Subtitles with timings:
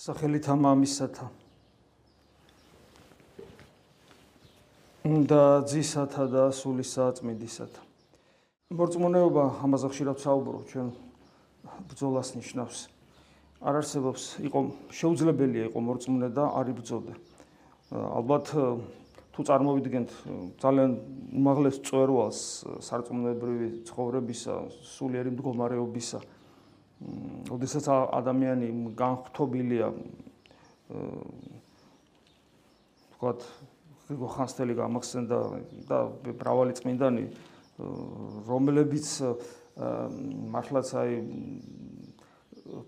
[0.00, 1.26] სახელითა მამისათა
[5.28, 7.82] და ძისათა და სულისა წმინდისათა
[8.80, 10.88] მორწმუნეობა ამაზე ხშირად საუბრობ ჩვენ
[11.92, 12.78] ბრძოლას ნიშნავს.
[13.60, 17.14] არ არსებობს იყო შეუძლებელია იყო მორწმუნე და არ იბრძოდე
[17.92, 18.56] ალბათ
[19.36, 20.10] თუ წარმოვიდგენთ
[20.64, 20.90] ძალიან
[21.36, 22.40] უმაღლეს წვერვალს
[22.88, 24.54] სარწმუნოებრივი ცხოვრებისა
[24.96, 26.24] სულიერი მდგომარეობისა
[27.50, 28.68] ოდესაც ადამიანი
[28.98, 29.88] განხთობილია
[33.10, 33.40] ვთქვათ
[34.10, 35.38] გიგო ხანსტელი გამახსენდა
[35.88, 35.98] და
[36.40, 37.24] ბრავალი წმინდანი
[38.50, 39.06] რომლებიც
[40.54, 41.12] მართლაც აი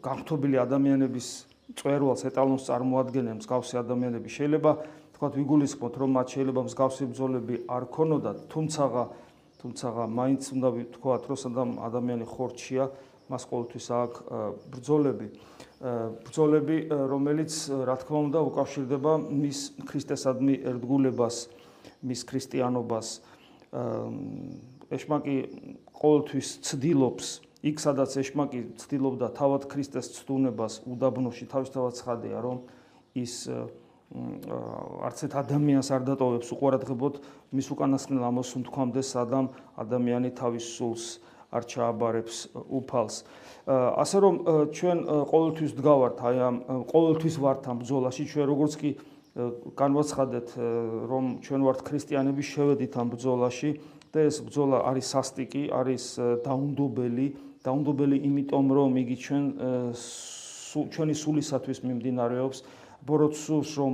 [0.05, 1.29] განხთობილი ადამიანების
[1.79, 4.29] წვერვალს ეტალონს წარმოადგენენ მსგავსი ადამიანები.
[4.29, 4.73] შეიძლება
[5.13, 8.85] ვთქვათ ვიგულისხმოთ რომ მათ შეიძლება მსგავსი ბრძოლები არ ქონოდათ თუმცა
[9.63, 9.87] თუმცა
[10.19, 12.85] მაინც უნდა ვთქვათ რომ სანდამ ადამიანი ხორჩია
[13.31, 14.19] მას ყოველთვის აქვს
[14.73, 15.29] ბრძოლები.
[16.27, 16.77] ბრძოლები
[17.11, 17.53] რომელიც
[17.87, 21.37] რა თქმა უნდა უკავშირდება მის ქრისტესადმი ერთგულებას
[22.03, 23.07] მის ქრისტიანობას.
[24.93, 25.37] ეშმაკი
[25.97, 27.27] ყოველთვის ცდილობს
[27.63, 32.59] იქ სადაც ეშმაკი ცდილობდა თავად ქრისტეს ცდუნებას უდაბნოში თავისთავად ცხადია რომ
[33.15, 33.47] ის
[34.13, 37.21] არც ერთ ადამიანს არ დატოვებს უყურადღებოდ
[37.55, 39.47] მის უკანასკნელ ამოსუნ თქვამდე სადამ
[39.79, 41.07] ადამიანი თავის სულს
[41.53, 42.37] არ ჩააბარებს
[42.73, 43.17] უფალს.
[43.69, 44.35] ასე რომ
[44.75, 44.99] ჩვენ
[45.31, 46.57] ყოველთვის დგავართ აი ამ
[46.91, 48.91] ყოველთვის ვართ ამ ბრძოლაში, ჩვენ როგორც კი
[49.79, 50.49] განვაცხადეთ
[51.09, 53.71] რომ ჩვენ ვართ ქრისტიანები, შევედით ამ ბრძოლაში
[54.13, 56.05] და ეს ბრძოლა არის სასტიკი, არის
[56.45, 57.27] დაუნდობელი,
[57.65, 59.45] დაუნდობელი იმიტომ რომ იგი ჩვენ
[60.73, 62.59] ჩვენი სულისათვის მიმდინარეობს,
[63.07, 63.93] ბოროტ სულს რომ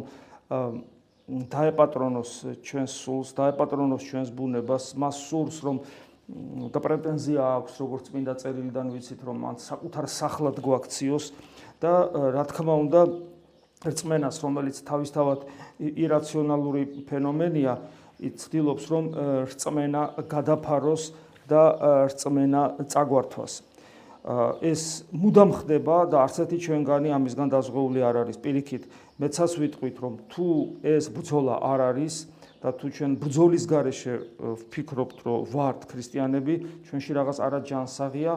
[1.28, 2.30] დაეპატრონოს
[2.64, 5.76] ჩვენს სულს, დაეპატრონოს ჩვენს ბუნებას, მას სულს რომ
[6.28, 11.24] და პრეტენზია აქვს როგორც წმინდა წერილიდან ვიცით რომ მან საკუთარ სახლად გვაქციოს
[11.80, 11.92] და
[12.36, 13.00] რა თქმა უნდა
[13.88, 15.46] რწმენას რომელიც თავისთავად
[15.80, 17.74] ირაციონალური ფენომენია
[18.28, 19.04] იცდილობს რომ
[19.48, 21.02] რწმენა გადაფაროს
[21.48, 21.62] და
[22.12, 22.62] რწმენა
[22.92, 23.52] წაგვართვას.
[24.60, 24.82] ეს
[25.14, 28.36] მუდამ ხდება და არც ერთი ჩვენგანი ამისგან დაზღვეული არ არის.
[28.44, 28.84] პირიქით
[29.16, 30.46] მეცას ვიტყვით რომ თუ
[30.84, 32.14] ეს ბრძოლა არ არის
[32.58, 34.14] და თუ ჩვენ ბრძოლის garaშე
[34.66, 36.54] ვფიქრობთ, რომ ვართ ქრისტიანები,
[36.90, 38.32] ჩვენში რაღაც არა ჯანსაღია,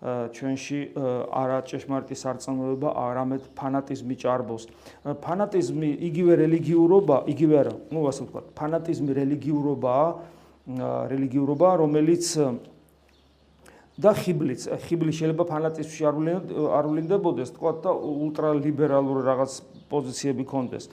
[0.00, 4.64] ჩვენში არა ჭეშმარიტი სარწმუნოება, არამედ ფანატიზმი ჭარბობს.
[5.20, 10.08] ფანატიზმი იგივე რელიგიურობა, იგივე არა, ну ასე ვთქვა, ფანატიზმი რელიგიურობაა,
[11.12, 12.24] რელიგიურობა, რომელიც
[14.00, 19.52] და ხიბლიც, ხიბლი შეიძლება ფანატიზმში არ ვლინდებოდეს, თქვა და ულტრალიბერალური რაღაც
[19.92, 20.88] პოზიციები კონდეს.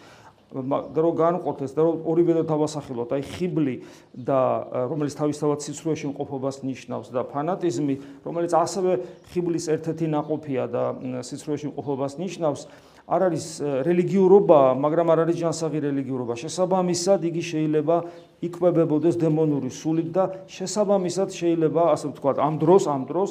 [0.48, 3.76] და რომ განყოთეს და რომ ორივე და დავასახელოთ, აი ხიბლი
[4.16, 4.40] და
[4.88, 8.92] რომელიც თავისთავად სიცრუეში მყოფობას ნიშნავს და ფანატიზმი, რომელიც ასევე
[9.36, 10.84] ხიბლის ერთ-ერთი ნაყოფია და
[11.28, 12.62] სიცრუეში მყოფობას ნიშნავს,
[13.08, 13.46] არ არის
[13.88, 16.34] რელიგიურობა, მაგრამ არ არის ჯანსაღი რელიგიურობა.
[16.44, 17.96] შესაბამისად, იგი შეიძლება
[18.44, 23.30] იკვებებოდეს დემონური სულით და შესაბამისად შეიძლება, ასე ვთქვათ, ამ დროს, ამ დროს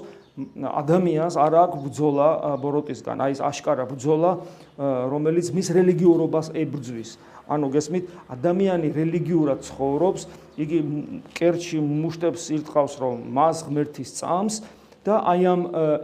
[0.57, 2.29] ადამიანს არ აქვს ბძოლა
[2.65, 4.31] ბოროტისგან, აი ეს აშკარა ბძოლა,
[5.13, 7.11] რომელიც მის რელიგიურობას ებრძვის.
[7.47, 10.23] ანუ გესმით, ადამიანი რელიგიურად ცხოვრობს,
[10.57, 10.79] იგი
[11.37, 14.55] კერჩი მუშტებს ირტყავს, რომ მას ღმერთის წამს
[15.05, 15.61] და აი ამ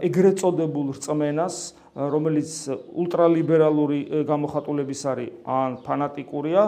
[0.07, 2.49] ეგრეთ წოდებულ რწმენას, რომელიც
[2.89, 6.63] ულტრალიბერალური გამოხატულების არის, ან ფანატიკურია,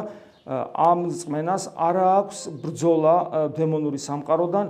[0.45, 3.15] ამ რწმენას არ აქვს ბრძოლა
[3.57, 4.65] დემონური სამყაროდან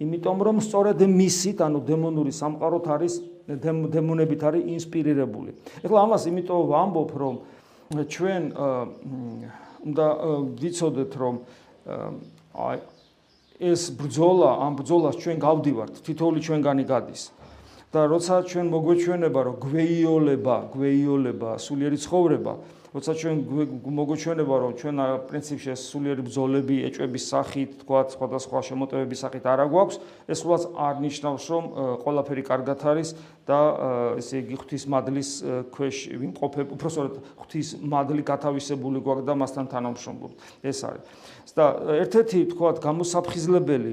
[0.00, 3.14] იმიტომ რომ სწორედ მისით, ანუ დემონური სამყაროთ არის
[3.92, 5.50] დემონებით არის ინსპირირებული.
[5.84, 7.34] ეხლა ამას იმიტომ ვამბობ, რომ
[7.90, 8.42] ჩვენ
[9.86, 10.06] უნდა
[10.56, 11.34] ვიცოდეთ, რომ
[12.56, 12.76] აი
[13.60, 17.28] ეს ბრძოლა, ამ ბრძოლას ჩვენ გავდივართ, თითოეული ჩვენგანი გადის.
[17.90, 22.52] და როცა ჩვენ მოგვეჩვენება, რომ გვეიოლება, გვეიოლება სულიერი ცხოვრება,
[22.90, 23.36] როცა ჩვენ
[23.86, 24.96] მოგოჩვენება რომ ჩვენ
[25.30, 29.96] პრინციპში სულიერი ბრძოლები ეჭვების სახით თქვა სხვადასხვა შემოტევების სახით არა გვაქვს
[30.26, 31.64] ეს სულაც არ ნიშნავს რომ
[32.02, 33.14] ყველაფერი კარგად არის
[33.46, 33.58] და
[34.18, 35.30] ესე იგი ღვთის მადლის
[35.70, 40.36] ქვეშ ვიმყოფებ უბრალოდ ღვთის მადლი გათავისებული გვაქვს და მასთან თანამშრომლობთ.
[40.66, 41.02] ეს არის.
[41.54, 41.64] და
[41.94, 43.92] ერთ-ერთი თქვა გამოსაფხიზლებელი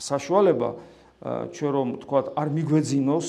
[0.00, 0.68] საშუალება
[1.24, 3.28] ჩვენ რომ თქვა არ მიგვეძინოს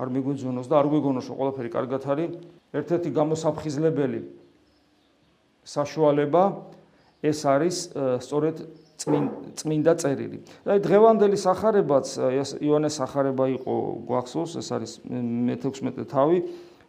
[0.00, 2.30] არ მიგვეძინოს და არ გვეგონოს რომ ყველაფერი კარგად არის
[2.74, 4.20] ერთ-ერთი გამოსაფხიზლებელი
[5.66, 6.42] საშუალება
[7.22, 7.76] ეს არის
[8.24, 8.56] სწორედ
[9.00, 10.38] წმინდა წერილი.
[10.68, 12.06] აი დღევანდელი სახარებაც
[12.60, 13.74] იოანეს სახარება იყო
[14.08, 16.38] გვახსოვს, ეს არის მე-16 თავი.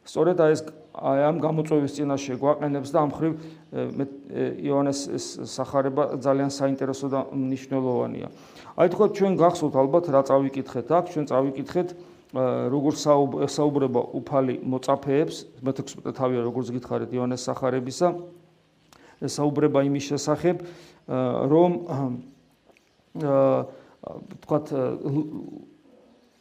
[0.03, 0.61] სწორედ აი ეს
[0.91, 3.33] აი ამ გამოწვევის წინაშე გვაყენებს და ამ ხრივ
[4.59, 8.27] იოანეს ეს სახარება ძალიან საინტერესო და მნიშვნელოვანია.
[8.79, 11.89] აი თქო ჩვენ გახსოვთ ალბათ რა წავიკითხეთ აქ, ჩვენ წავიკითხეთ
[12.71, 12.93] როგორ
[13.51, 15.37] საუბრება უფალი მოწაფეებს
[15.67, 18.07] მე-16 თავია როგორც გითხარით იონეს სახარებისა
[19.27, 20.57] საუბრება იმის შესახებ
[21.51, 21.71] რომ
[24.41, 24.65] თქვათ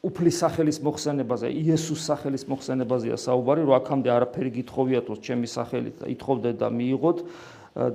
[0.00, 6.68] უფლის სახელის მოხსენებაზე, იესოს სახელის მოხსენებაზეა საუბარი, რომ აქამდე არაფერი გითხოვიათ, ჩემი სახელით ითხოვდეთ და
[6.72, 7.18] მიიღოთ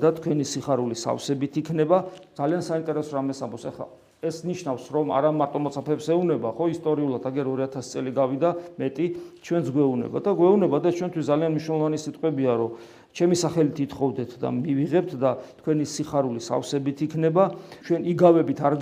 [0.03, 1.97] და თქვენი სიხარული სავსებით იქნება.
[2.37, 3.87] ძალიან საინტერესო რამეს ამბობს ახლა.
[4.25, 8.49] ეს ნიშნავს, რომ არა მარტო მოწაფეებს ეუნება, ხო, ისტორიულად აგერ 2000 წელი გავიდა
[8.81, 9.05] მეტი,
[9.45, 12.71] ჩვენს გვეუნება და გვეუნება და ჩვენთვის ძალიან მნიშვნელოვანი სიტყვებია, რომ
[13.15, 15.31] ჩემი სახელით ითხოვდეთ და მივიღებთ და
[15.61, 17.43] თქვენი სიხარული სავსებით იქნება.
[17.85, 18.73] ჩვენ იგავებით არ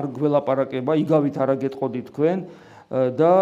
[0.00, 2.38] არ გველაპარაკება, იგავით არ აგეტყოდი თქვენ
[2.90, 3.32] და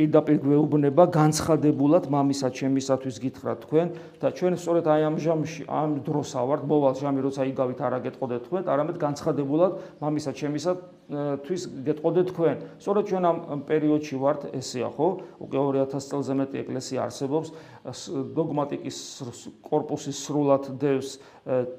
[0.00, 3.86] პირდაპირ გვეუბნება განცხადებულად მამისა ჩემისათვის გითხრა თქვენ
[4.22, 8.40] და ჩვენ სწორედ აი ამ ჟამში ამ დროს ავართ მოვალ ჟამი როცა იგავით არ აგეტყოდეთ
[8.48, 12.56] თქვენ არამედ განცხადებულად მამისა ჩემისათვის გეტყოდეთ თქვენ.
[12.80, 15.08] სწორედ ჩვენ ამ პერიოდში ვართ ესეა ხო?
[15.44, 17.48] უკვე 2000 წელზე მეტი ეკლესია არსებობს
[17.84, 18.98] დოგმატიკის
[19.64, 21.16] корпуსის სრულად დევს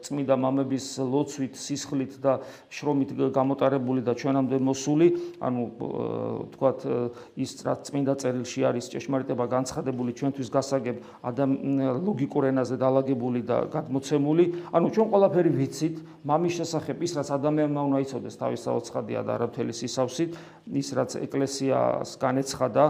[0.01, 2.41] წმინდა მამების ლოცვით, სისხლით და
[2.73, 5.07] შრომით გამოტარებული და ჩვენამდე მოსული,
[5.37, 5.61] ანუ
[6.57, 6.79] თქვათ
[7.37, 11.51] ის წმინდა წერილში არის ჭეშმარიტება განცხადებული ჩვენთვის გასაგებ ადამ
[12.01, 15.95] ლოგიკურ ენაზე დაალაგებული და გადმოცემული, ანუ ჩვენ ყველაფერი ვიცით
[16.25, 20.31] მამის შესახებ, ის რაც ადამიანმა უნდა იცოდეს თავის საოცრადია და არაბთელი სისავსით,
[20.73, 22.83] ის რაც ეკლესიას განეცხადა,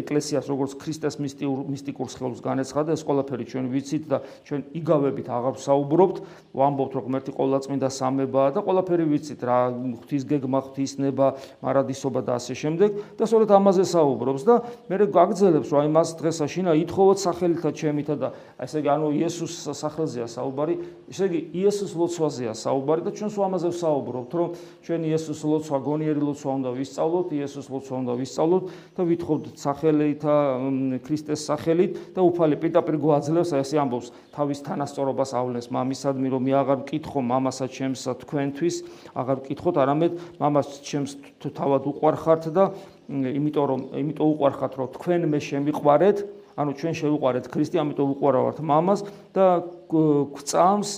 [0.00, 5.54] ეკლესიას როგორც ქრისტეს მისტიკურ მისტიკურ სხეულს განეცხადა, ეს ყველაფერი ჩვენ ვიცით და ჩვენ იგავებით აღარ
[5.66, 6.16] საუბრობთ.
[6.54, 9.58] ვამბობთ, რომ ერთი ყოვლადწმინდა სამებაა და ყველაფერი ვიცით რა,
[9.98, 11.26] ღვთის გეგმა, ღვთის ნება,
[11.60, 12.90] მარადისობა და ასე შემდეგ.
[13.18, 14.54] და სწორედ ამაზე საუბრობს და
[14.86, 18.28] მე გაგძელებს, რომ აი მას დღესაშინა ითხოვოთ სახელითა ჩემითა და
[18.60, 20.74] ესე იგი ანუ იესოს სახელზეა საუბარი,
[21.10, 24.48] ესე იგი იესოს ლოცვაზეა საუბარი და ჩვენს ამაზე ვსაუბრობთ, რომ
[24.84, 28.64] ჩვენ იესოს ლოცვა, გონიერი ლოცვა უნდა ვისწავლოთ, იესოს ლოცვა უნდა ვისწავლოთ
[28.96, 30.34] და ვითხოვთ სახელითა
[31.06, 36.52] ქრისტეს სახელით და უფალი პირდაპირ გვაძლევს, ესე ამბობს, თავის თანასწორობას ავლენს მამის სადმი რომ მე
[36.60, 38.76] აღარ მკითხო მამასა ჩემსა თქვენთვის,
[39.16, 42.64] აღარ მკითხოთ, არამედ მამას ჩემს თავად უყარხართ და
[43.08, 46.18] იმიტომ რომ იმიტომ უყარხართ რომ თქვენ მე შემიყვარეთ,
[46.56, 49.00] ანუ ჩვენ შევიყვარეთ ქრისტე, ამიტომ უყარავართ მამას
[49.32, 49.46] და
[49.88, 50.90] გვწამს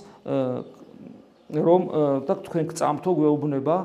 [1.49, 1.81] რომ
[2.29, 3.77] და თქვენ გწამთო გვეუბნება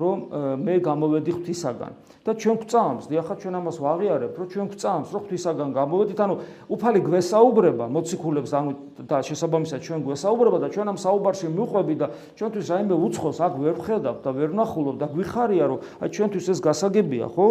[0.00, 0.18] რომ
[0.64, 1.92] მე გამოვედი ღვთისაგან.
[2.20, 6.34] და ჩვენ გვწამს, დიახა ჩვენ ამას ვაღიარებთ, რომ ჩვენ გვწამს, რომ ღვთისაგან გამოვედით, ანუ
[6.68, 8.70] უფალი გვესაუბრება, მოციქულებს, ანუ
[9.08, 12.06] და შესაბამისად ჩვენ გვესაუბრება და ჩვენ ამ საუბარში მიყვები და
[12.36, 16.58] ჩვენთვის რაიმე უცხოს აქ ვერ ვხედავთ და ვერ ვნახულობ და გვიხარია, რომ აი ჩვენთვის ეს
[16.60, 17.46] გასაგებია, ხო?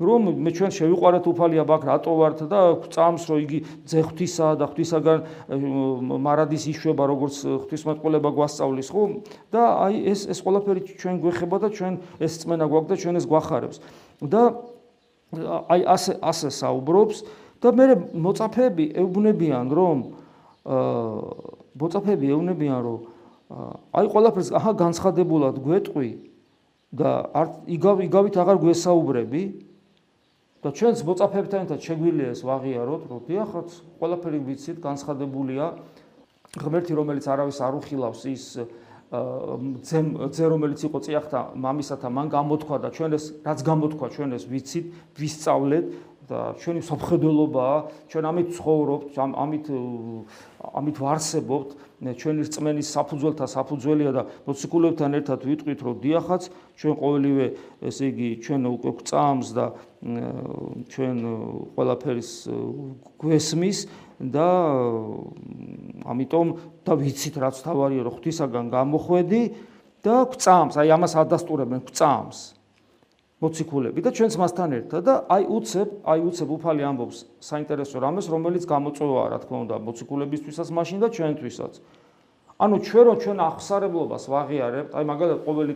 [0.00, 4.64] რომ მე ჩვენ შევიყვარეთ უფალია ბაქ რატო ვართ და წამს რომ იგი ძე ღვთისა და
[4.72, 5.18] ღვთისაგან
[6.24, 9.02] მარადის იშვება როგორც ღვთისმეტყველება გვასწავლის ხო
[9.52, 11.89] და აი ეს ეს ყველაფერი ჩვენ გვეხება და ჩვენ
[12.22, 13.78] ეს წმენა გვაქვს და ჩვენ ეს გვახარებს
[14.20, 14.42] და
[15.70, 17.18] აი ასე ასე საუბრობს
[17.62, 17.86] და მე
[18.26, 19.98] მოწაფეები ეუბნებიან რომ
[20.66, 23.00] აა მოწაფეები ეუბნებიან რომ
[23.50, 26.10] აი ყველაფერს აჰა განცხადებულად გვეტყვი
[26.90, 27.46] და არ
[27.78, 29.42] იგავ იგავით აღარ გვესაუბრები
[30.60, 35.64] და ჩვენს მოწაფეებთან ერთად შეგვიძლია ეს ვაღიაროთ, რომ დიახაც, ყველაფერი ვიცით, განცხადებულია.
[36.50, 38.44] ღმერთი, რომელიც არავის არ უხილავს, ის
[39.10, 44.44] ძე ძე რომელიც იყო წიახთა მამისათა მან გამოთქვა და ჩვენ ეს რაც გამოთქვა ჩვენ ეს
[44.46, 44.86] ვიცით,
[45.18, 45.86] ვისწავლეთ
[46.30, 49.66] და ჩვენი საფხედელობაა, ჩვენ ამით ცხოვრობთ, ამით
[50.78, 51.70] ამით ვარსებობთ,
[52.06, 56.42] ჩვენი რწმენის საფუძველთა საფუძველია და მოციქულებთან ერთად ვიტყვით, რომ დიახაც,
[56.78, 57.46] ჩვენ ყოველივე,
[57.82, 59.66] ესე იგი, ჩვენ უკვე გვწამს და
[60.86, 61.16] ჩვენ
[61.74, 62.30] ყველაფერის
[63.18, 63.78] გვესმის
[64.20, 64.48] და
[66.04, 66.48] ამიტომ
[66.84, 69.42] და ვიცით რაც თავარია, რომ ღვთისაგან გამოხვედი
[70.04, 72.38] და გვწამს, აი ამას ადასტურებენ, გვწამს.
[73.40, 78.64] მოციქულები და ჩვენც მასთან ერთად და აი უცებ, აი უცებ უფალი ამბობს საინტერესო რამეს, რომელიც
[78.68, 81.72] გამოწვევაა, რა თქმა უნდა, მოციქულებისთვისაც მაშინ და ჩვენთვისაც.
[82.60, 85.74] ანუ ჩვენ რო ჩვენ ახსარებლობას ვაღიარებთ, აი მაგალითად ყოველი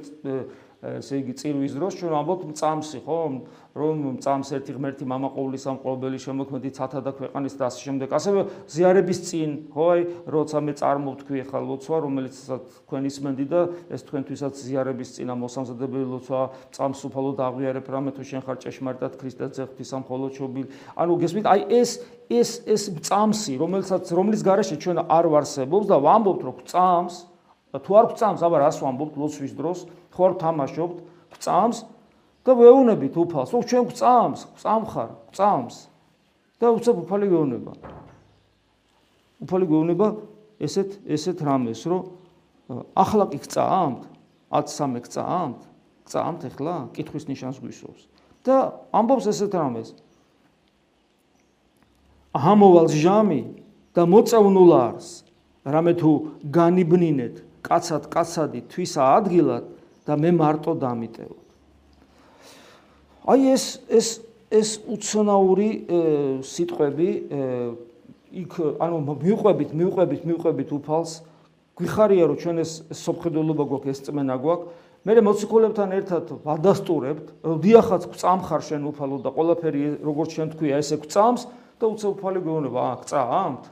[0.84, 3.18] ესე იგი წირვის დროს ჩვენ ამბობთ მწამსი, ხო?
[3.74, 8.08] რომ მწამს ერთი ღმერთი მამაყოვლის ამყობელი შემოქმედი ცათა და ქვეყანის და ასე შემდეგ.
[8.14, 10.00] ასევე ზიარების წინ, ხო, აი,
[10.30, 12.34] როცა მე წარმოვთქვი ახლა ლოცვა, რომელიც
[12.86, 13.60] თქვენ ისმენდი და
[13.90, 19.50] ეს თქვენთვისაც ზიარების წინა მოსამზადებელი ლოცვა, წამს უფალოდ აღიარებ რამე თუ შენ ხარ ჭეშმარიტად ქრისტეს
[19.58, 20.66] ძეღვთის ამხოლო ჩობილ.
[20.94, 21.90] ანუ გესმით, აი ეს
[22.30, 27.14] ეს ეს წამსი, რომელსაც რომლის გარეშე ჩვენ არ ვარსებობს და ვამბობთ, რომ წამს,
[27.74, 29.78] თუ არ გწამს, აბა რას ვამბობთ ლოცვის დროს?
[30.14, 30.96] ხო არ თამაშობთ,
[31.42, 31.78] წამს
[32.44, 33.50] და ვეუნებით უფალს.
[33.52, 35.76] ო ჩვენ წამს, წამხარ, წამს.
[36.60, 37.72] და უცებ უფალი გეუნება.
[39.42, 40.06] უფალი გეუნება
[40.62, 42.02] ესეთ ესეთ რამეს, რომ
[42.94, 44.00] ახლა კი წამთ,
[44.54, 45.60] 13 წამთ,
[46.08, 48.02] წამთ ახლა, კითხვის ნიშანს გვისურვს.
[48.44, 49.88] და ამბობს ესეთ რამეს.
[52.34, 53.42] ამოვალ ჟამი
[53.94, 55.08] და მოწევნულ არს,
[55.64, 56.10] რამე თუ
[56.52, 59.64] განიბნინეთ კაცად კაცადი თვისა ადგილად
[60.04, 61.38] და მე მარტო დამიტევო.
[63.24, 64.08] აი ეს ეს
[64.52, 65.70] ეს უცნაური
[66.44, 67.10] სიტყვები
[68.44, 68.52] იქ
[68.84, 71.12] ანუ მიუყვებით მიუყვებით მიუყვებით უფალს
[71.74, 74.68] გვიხარია რომ ჩვენ ეს სოფხედულობა გვაქვს ეს წმენა გვაქვს.
[75.04, 77.26] მე მოციქულებთან ერთად ვადასტურებთ
[77.60, 81.44] დიახაც წამხარ შენ უფალო და ყველაფერი როგორც შენ თქვია ესე წამს
[81.76, 83.64] და უცე უფალი გვეუბნება აა წამთ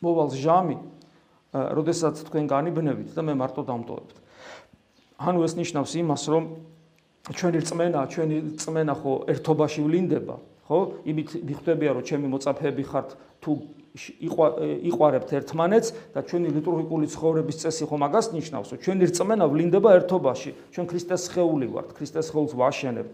[0.00, 0.76] მოვალ ჟამი
[1.52, 4.25] როდესაც თქვენ განიბნებით და მე მარტო დამტოვებთ
[5.16, 6.44] ანუ ეს ნიშნავს იმას რომ
[7.32, 10.36] ჩვენი წმენა ჩვენი წმენა ხო ერთობაში ვლინდება
[10.68, 10.78] ხო?
[11.08, 13.08] იმით მიხვდებია რომ ჩემი მოწაფეები ხართ
[13.40, 13.52] თუ
[13.96, 20.50] იყვარებთ ერთმანეთს და ჩვენი ლიტურგიკული ცხოვრების წესი ხო მაგას ნიშნავს რომ ჩვენი რწმენა ვლინდება ერთობაში.
[20.74, 23.12] ჩვენ ქრისტეს სხეული ვართ ქრისტეს სხეულს ვაშენებთ.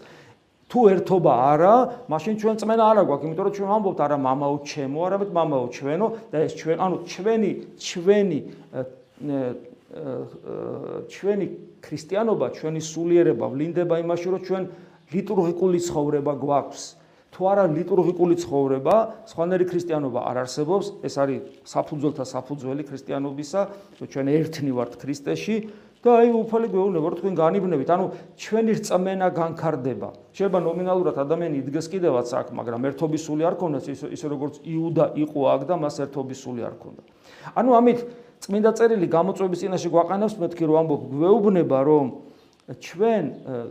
[0.72, 1.74] თუ ერთობა არა
[2.08, 6.06] მაშინ ჩვენ რწმენა არა გვაქვს იმიტომ რომ ჩვენ ვამბობთ არა მამაო ჩემო არამედ მამაო ჩვენო
[6.32, 8.38] და ეს ჩვენ ანუ ჩვენი ჩვენი
[9.92, 11.46] ჩვენი
[11.84, 14.62] ქრისტიანობა ჩვენი სულიერება ვლინდება იმაში რომ ჩვენ
[15.12, 16.82] ლიტურგიკული ცხოვრება გვაქვს
[17.32, 18.94] თუ არა ლიტურგიკული ცხოვრება,
[19.24, 23.60] სხვანაირი ქრისტიანობა არ არსებობს, ეს არის საფუძველთა საფუძველი ქრისტიანობისა,
[23.96, 25.56] რომ ჩვენ ერთნი ვართ ქრისტეში
[26.04, 28.06] და აი უფალი გვეუბნება, რომ თქვენ განიბნებით, ანუ
[28.36, 30.08] ჩვენი რწმენა განკარდება.
[30.36, 35.40] შეიძლება ნომინალურად ადამიანი იდგეს კიდევაც აქ, მაგრამ ერთობის სული არ ქონდეს, ისე როგორც იუდა იყო
[35.56, 37.02] აქ და მას ერთობის სული არ ქონდა.
[37.56, 37.98] ანუ ამით
[38.42, 42.06] წმინდა წერილი გამოწვევის წინაშე გვაყენებს მეთქი რომ ამბობ გვეუბნება, რომ
[42.82, 43.24] ჩვენ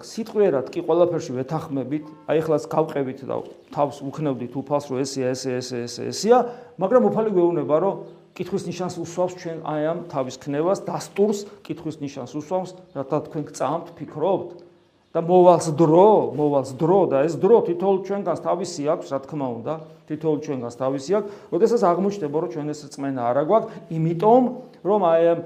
[0.03, 3.37] სიტყვიერად კი ყველაფერში ვეთანხმებით, აი ახლაც გავყევით და
[3.75, 6.39] თავს უქნევდით უფალს, რომ ესე ესე ესე ესე ესეა,
[6.79, 7.93] მაგრამ უფალი გვეუბნება, რომ
[8.35, 13.87] კითხვის ნიშანს უსვავს ჩვენ აი ამ თავის ქნევას, დასტურს კითხვის ნიშანს უსვავს, რათა თქვენ გწამთ,
[13.99, 14.70] ფიქრობთ
[15.11, 19.73] და მოვალს დრო, მოვალს დრო და ეს დრო თითოეულ ჩვენგანს თავისი აქვს, რა თქმა უნდა,
[20.07, 21.29] თითოეულ ჩვენგანს თავისი აქვს.
[21.51, 24.43] როდესაც აღმოჩნდება, რომ ჩვენ ეს წმენა არა გვაქვს, იმიტომ
[24.87, 25.39] რომ აი ამ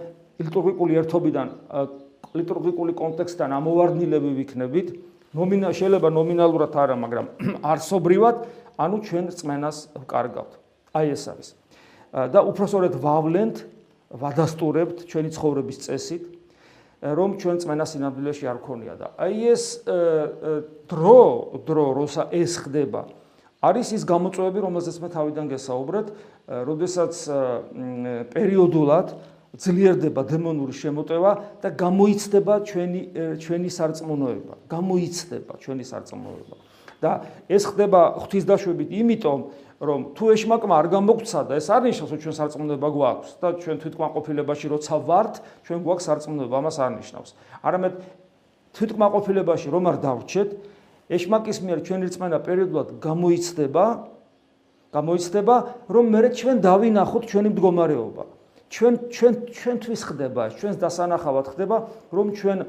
[0.46, 1.48] ლიტურგიკული ერთობიდან
[2.36, 4.88] ლიტურგიკული კონტექსტთან ამოვარდნილები ვიქნებით,
[5.36, 7.26] ნომინა შეიძლება ნომინალურად არა, მაგრამ
[7.74, 8.36] არსობრივად,
[8.76, 10.52] ანუ ჩვენ წმენას ვკარგავთ.
[10.96, 11.50] აი ეს არის.
[12.32, 13.56] და უფრო სწორედ ვავლენთ,
[14.16, 16.24] ვადასტურებთ ჩვენი ცხოვრების წესით,
[17.06, 19.64] რომ ჩვენ წმენას ინამდვილეში არ ქონია და აი ეს
[20.90, 21.22] დრო,
[21.68, 23.06] დრო, როცა ეს ხდება,
[23.62, 26.08] არის ის გამოწვევები, რომელზეც მე თავიდან გესაუბრეთ,
[26.66, 27.14] როდესაც
[28.34, 29.08] პერიოდულად
[29.56, 31.32] ძლიერდება დემონური შემოტევა
[31.64, 33.02] და გამოიცდება ჩვენი
[33.40, 34.54] ჩვენი სარწმუნოება.
[34.70, 36.56] გამოიცდება ჩვენი სარწმუნოება.
[37.02, 39.40] და ეს ხდება ღვთისდაშვებით, იმიტომ
[39.84, 43.78] რომ თუ ეშმაკმა არ გამოგცა და ეს არ ნიშნავს რომ ჩვენ სარწმუნოება გვაქვს და ჩვენ
[43.84, 45.34] თვითკმაყოფილებაში როცა ვართ,
[45.68, 47.30] ჩვენ გვაქვს სარწმუნოება, ამას არ ნიშნავს.
[47.60, 47.94] არამედ
[48.72, 50.50] თვითკმაყოფილებაში რომ არ დავრჩეთ,
[51.12, 53.86] ეშმაკის მიერ ჩვენი რწმენა პერიოდულად გამოიცდება,
[54.96, 55.56] გამოიცდება,
[55.92, 58.24] რომ მე ჩვენ დავინახოთ ჩვენი მდგომარეობა.
[58.72, 61.78] ჩვენ ჩვენ ჩვენთვის ხდება, ჩვენს დასანახავად ხდება,
[62.16, 62.60] რომ ჩვენ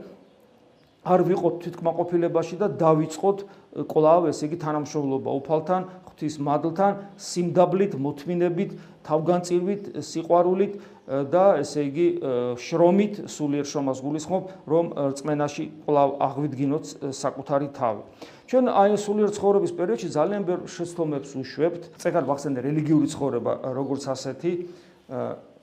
[1.07, 3.39] არ ვიყოთ თვითკმაყოფილებაში და დავიწყოთ
[3.87, 5.83] კლავ, ესე იგი თანამშრომლობა უფალთან,
[6.17, 8.71] ღვთის მადლთან, სიმდაბლით, მოთმინებით,
[9.05, 10.73] თავგანწირვით, სიყვარულით
[11.29, 12.07] და ესე იგი
[12.57, 18.01] შრომით, სულიერ შრომას გულისხმობ, რომ რწმენაში კლავ აღვიდგინოთ საკუთარი თავი.
[18.49, 21.83] ჩვენ აი სულიერ ცხოვრების პერიოდში ძალიან ბევრ შეცდომებს უშვებთ.
[22.01, 24.53] წეგარ ვახსენე რელიგიური ცხოვრება როგორც ასეთი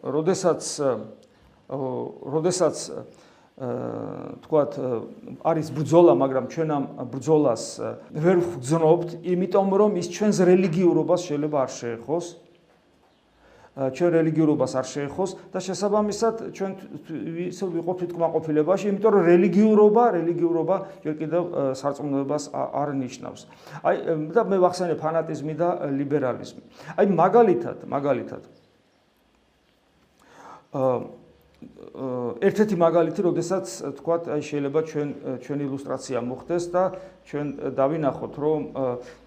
[0.03, 0.61] როდესაც
[1.73, 2.75] როდესაც
[3.53, 4.71] თქვათ
[5.45, 7.63] არის ბრძოლა, მაგრამ ჩვენ ამ ბრძოლას
[8.09, 12.25] ვერ ვგზნობთ, იმიტომ რომ ის ჩვენს რელიგიურობას შეიძლება არ შეეხოს.
[13.73, 16.71] ჩვენ რელიგიურობას არ შეეხოს და შესაბამისად ჩვენ
[17.49, 21.43] ისე ვიყოფით კმაყოფილებაში, იმიტომ რომ რელიგიურობა, რელიგიურობა ჯერ კიდევ
[21.77, 23.41] სარწმუნოებას არ ნიშნავს.
[23.85, 23.95] აი
[24.33, 26.61] და მე ვახსენე ფანატიზმი და ლიბერალიზმი.
[26.97, 28.41] აი მაგალითად, მაგალითად
[32.43, 33.65] ერთ-ერთი მაგალითი, როდესაც
[33.99, 35.09] თქვათ, აი შეიძლება ჩვენ
[35.43, 36.83] ჩვენი ილუსტრაცია მოხდეს და
[37.27, 38.61] ჩვენ დავინახოთ, რომ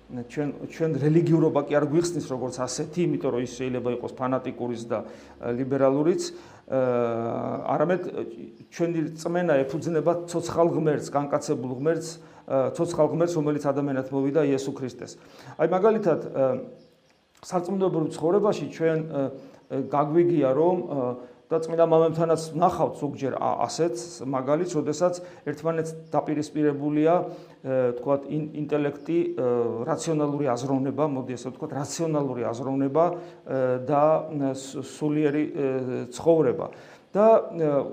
[0.07, 4.99] ჩვენ ჩვენ რელიგიურობა კი არ გვიხსნის როგორც ასეთი, იმიტომ რომ ის შეიძლება იყოს ფანატიკურიც და
[5.43, 6.23] ლიბერალურიც,
[6.66, 8.02] არამედ
[8.71, 12.09] ჩვენი წმენა ეფუძნება ცოცხალ ღმერთს, განკაცებულ ღმერთს,
[12.47, 15.19] ცოცხალ ღმერთს, რომელიც ადამიანად მოვიდა იესო ქრისტეს.
[15.59, 16.21] აი მაგალითად
[17.47, 18.99] სარწმუნოებრივ ცხოვრებაში ჩვენ
[19.90, 20.76] გაგვიგია, რომ
[21.47, 23.95] და წმინდა მამებთანაც ნახავთ ზოგჯერ ასეთ
[24.26, 25.15] მაგალითს, როდესაც
[25.47, 27.15] ერთმანეთს დაპირისპირებულია,
[28.00, 28.26] თქვათ,
[28.62, 29.19] ინტელექტი,
[29.87, 33.05] რაციონალური აზროვნება, მოდი ასე ვთქვათ, რაციონალური აზროვნება
[33.87, 34.03] და
[34.59, 35.45] სულიერი
[36.11, 36.67] ცხოვრება.
[37.16, 37.26] და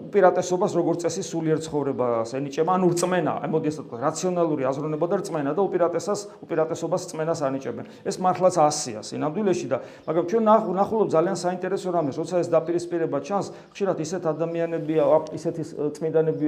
[0.04, 5.16] უპირატესობას როგორც წესი სულიერ ცხოვრებას ენიჭება, ანუ რწმენა, აი მოდი ასე ვთქვა, რაციონალური აზროვნება და
[5.24, 7.86] რწმენა და უპირატესას უპირატესობას რწმენას ანიჭებენ.
[8.04, 13.48] ეს მართლაც ასია სინამდვილეში და მაგრამ ჩვენ ნახულობ ძალიან საინტერესო რამეს, როცა ეს დაპირისპირება ჩანს,
[13.72, 14.94] ხშირად ისეთ ადამიანები,
[15.40, 15.64] ისეთი
[15.96, 16.48] წმინდანები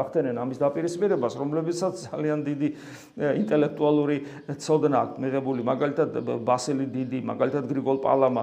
[0.00, 2.68] ახდენენ ამის დაპირისპირებას, რომლებიცაც ძალიან დიდი
[3.44, 4.16] ინტელექტუალური
[4.56, 5.16] ცოდნა აქვს.
[5.20, 6.08] მიღებული, მაგალითად
[6.46, 8.42] ბასილი დიდი, მაგალითად გრიგოლ პალამა.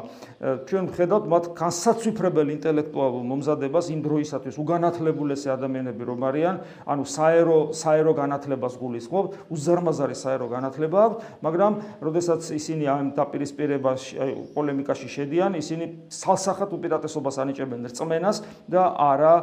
[0.70, 3.24] ჩვენ ვხედავთ მათ განსაცვიფრებელ ინტელექტუალურ
[3.72, 10.98] მომზადებას იმ დროისათვის უგანათლებულესი ადამიანები რომ არიან, ანუ საერო საერო განათლებას გულისხმობ, უზარმაზარი საერო განათლება
[11.08, 11.74] აქვს, მაგრამ
[12.04, 18.38] როდესაც ისინი ამ დაპირისპირებაში, აი პოლემიკაში შედიან, ისინი სალსახად უპირატესობას ანიჭებენ რწმენას
[18.68, 19.36] და არა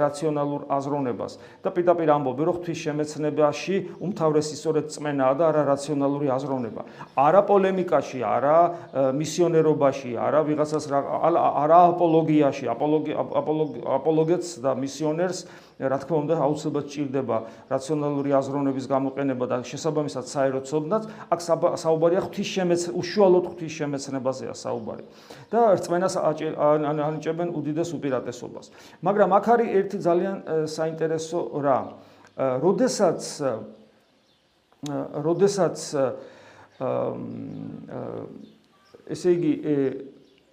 [0.00, 1.32] რაციონალურ აზროვნებას.
[1.62, 6.82] და პირდაპირ ამბობენ, რომ ღვთის შემეცნებაში უმთავრესი სწორედ წმენაა და არა რაციონალური აზროვნება.
[7.16, 8.58] არა პოლემიკაში, არა
[9.12, 12.64] მისიონერობაში, არა ვიღაცას არა აპოლოგიაში,
[13.42, 15.38] აპოლოგეთს და მისიონერს
[15.82, 17.36] რა თქმა უნდა აუცილებლად ჭირდება
[17.72, 21.02] რაციონალური აზროვნების გამოყენება და შესაბამისად საერო ცოდნაც.
[21.32, 21.40] აქ
[21.82, 25.04] საუბარია ღვთის შემეც უშუალოდ ღვთის შემეცნებაზეა საუბარი.
[25.50, 28.66] და რწმენას ანიჭებენ უდიდეს უპირატესობას.
[29.02, 30.36] მაგრამ აქ არის ერთი ძალიან
[30.70, 31.80] საინტერესო რა.
[32.38, 33.22] როდესაც
[35.22, 35.78] როდესაც
[39.06, 39.52] ესე იგი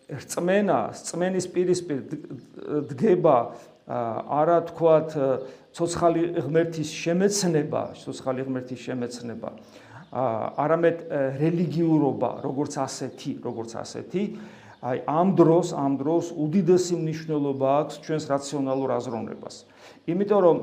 [0.09, 1.99] რწმენა, რწმენის პირისპირ
[2.89, 3.37] დგება
[3.89, 5.09] არა თქვათ
[5.73, 9.49] ცოცხალი ღმერთის შემეცნება, ცოცხალი ღმერთის შემეცნება,
[10.57, 10.97] არამედ
[11.37, 14.23] რელიგიურობა, როგორც ასეთი, როგორც ასეთი,
[14.79, 19.55] აი ამ დროს, ამ დროს უდიდესი მნიშვნელობა აქვს ჩვენს რაციონალურ აზროვნებას.
[20.07, 20.57] იმიტომ რომ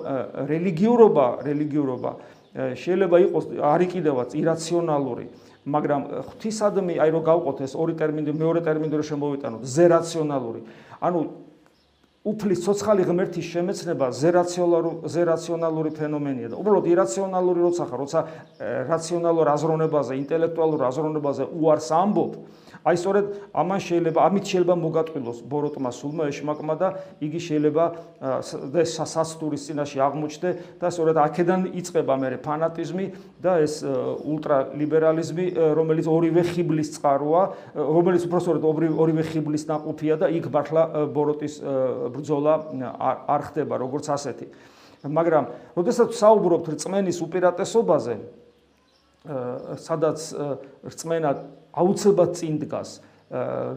[0.50, 2.12] რელიგიურობა, რელიგიურობა
[2.56, 5.24] შეიძლება იყოს არის კიდევაც ირაციონალური,
[5.66, 10.61] მაგრამ ღვთისადმი, აი რომ გავყოთ ეს ორი ტერმინი, მეორე ტერმინი რო შემოვიტანოთ, ზერაციონალური.
[11.02, 11.20] ანუ
[12.26, 18.20] უფლის ცოცხალი ღმერთის შემეცნება ზერაციონალური ზერაციონალური ფენომენია და უბრალოდ ირაციონალური როცა ხარ, როცა
[18.90, 22.32] რაციონალურ აზროვნებაზე, ინტელექტუალურ აზროვნებაზე უარს ამბობ,
[22.86, 27.84] აი სწორედ ამან შეიძლება ამით შეიძლება მოგატყილოს ბოროტმა სულმა ეშმაკმა და იგი შეიძლება
[28.94, 33.06] სასასტურის წინაშე აღმოჩნდე და სწორედ აქედან იწყება მერე ფანატიზმი
[33.42, 37.42] და ეს ულტრალიბერალიზმი რომელიც ორივე ხიბლის წყაროა
[37.75, 38.62] რომელიც უბრალოდ
[39.02, 41.54] ორივე ხიბლის ნაყოფია და იქ ბართლა ბოროტის
[42.14, 42.54] ბრძოლა
[43.26, 44.46] არ ხდება როგორც ასეთი.
[45.06, 45.44] მაგრამ
[45.76, 48.46] როდესაც საუბრობთ რწმენის უპირატესობაზე
[49.82, 50.19] სადაც
[50.86, 51.30] რწმენა
[51.76, 52.91] აუცილებლად წინ დგას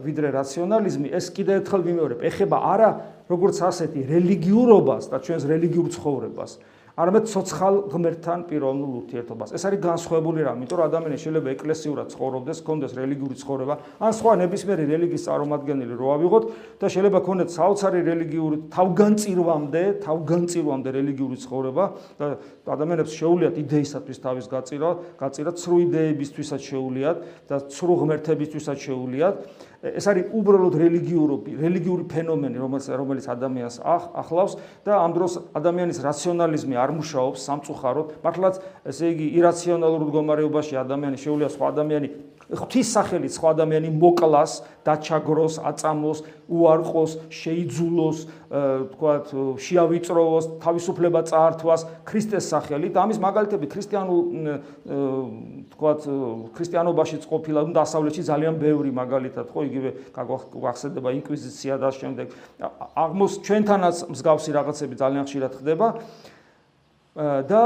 [0.06, 2.18] ვიდრე რაციონალიზმი ეს კიდევ ერთხელ ვიმეორებ.
[2.22, 2.90] ეხება არა
[3.26, 6.52] როგორც ასეთი რელიგიურობას და ჩვენს რელიგიურ ცხოვრებას
[7.00, 9.48] არამედ ცოცხალ ღმერთთან პიროვნულ ურთიერთობას.
[9.56, 14.32] ეს არის განსხვავებული რამ, იმიტომ რომ ადამიანი შეიძლება ეკლესიურად ცხოვრობდეს, კონდეს რელიგიური ცხოვრება, ან სხვა
[14.44, 16.44] ნებისმიერი რელიგიის წარმომადგენელი რო ავიღოთ
[16.76, 21.84] და შეიძლება ქონდეთ საოცარი რელიგიური თავგანწირვამდე, თავგანწირვამდე რელიგიური ცხოვრება
[22.20, 22.26] და
[22.68, 27.16] ადამიანებს შეუძლიათ იდეისათვის თავის გაწირვა, გაწირვა ცრუ იდეებისთვისაც შეუძლიათ
[27.48, 29.34] და ცრუ ღმერთებისთვისაც შეუძლიათ.
[29.80, 36.76] ეს არის უბრალოდ რელიგიური რელიგიური ფენომენი, რომელიც რომელიც ადამიანს ახლავს და ამ დროს ადამიანის რაციონალიზმი
[36.76, 38.08] არ მუშაობს სამწუხაროდ.
[38.20, 42.08] მართლაც ესე იგი ირაციონალურ მდგომარეობაში ადამიანი შეუძლია სხვა ადამიანი
[42.50, 46.18] ღვთის სახელით სხვა ადამიანი მოკლას, დაჩაგროს, აწამოს,
[46.50, 48.18] უარყოს, შეიძულოს,
[48.90, 49.26] თქვათ,
[49.62, 52.94] შეავიწროვოს, თავისუფლება წაართვას ქრისტეს სახელით.
[52.98, 54.20] ამის მაგალითები ქრისტიანულ
[55.70, 56.00] თქვათ,
[56.58, 62.26] ქრისტიანობაშიც ყოფილა და დასავლეთში ძალიან ბევრი მაგალითად, ხო, იგივე გახსენდება ინკვიზიცია და შემდეგ.
[62.98, 65.88] აღმოს ჩვენთანაც მსგავსი რაღაცები ძალიან ხშირად ხდება.
[67.20, 67.62] და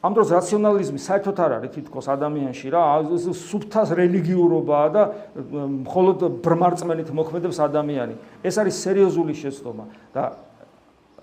[0.00, 2.82] ამ დროს რაციონალიზმი საერთოდ არ არის თითქოს ადამიანში რა
[3.36, 5.02] სუბთას რელიგიურობაა და
[5.84, 8.14] მხოლოდ ბრმარწმენით მოქმედებს ადამიანი.
[8.40, 9.84] ეს არის სერიოზული შეცდომა
[10.16, 10.22] და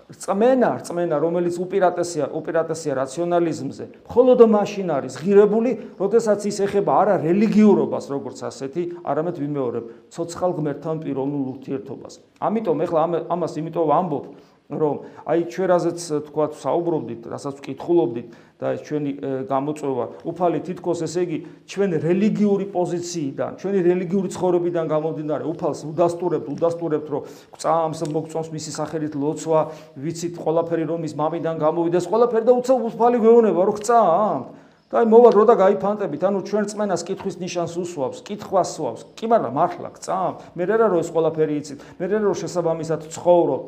[0.08, 8.08] რწმენა რწმენა რომელიც უპირატესია უპირატესია რაციონალიზმზე მხოლოდ მაშინ არის ღირებული როდესაც ის ეხება არა რელიგიურობას
[8.08, 12.12] როგორც ასეთი არამედ ვიმეორებ ცოცხალ ღმერთთან პიროვნულ ურთიერთობას.
[12.40, 14.24] ამიტომ ეხლა ამას იმიტომ ვამბობ
[14.68, 18.26] რომ აი ჩვენ რაზეც თქვა საუბრობდით, რასაც ვკითხულობდით
[18.60, 19.12] და ეს ჩვენი
[19.48, 21.38] გამოწვევა, უფალი თითქოს ესე იგი
[21.72, 27.22] ჩვენ რელიგიური პოზიციიდან, ჩვენი რელიგიური ცხოვრებიდან გამომდინარე, უფალს უდასტურებთ, უდასტურებთ, რომ
[27.56, 29.60] წამს მოგწონს მისი სახელით ლოცვა,
[29.96, 34.40] ვიცით ყველაფერი რომ ის მამიდან გამოვიდეს, ყველაფერი და უცებ უფალი გვეუბნება, რომ წამ
[34.88, 39.00] და აი მოვა რო და გაიფანტებით, ანუ ჩვენ წმენას კითხვის ნიშანს უსვავს, კითხვას სვავს.
[39.20, 43.00] კი მაგრამ მართლა წამ, მე რა რა რო ეს ყველაფერი იცით, მე რა რო შესაბამისად
[43.12, 43.62] ცხოვრობ.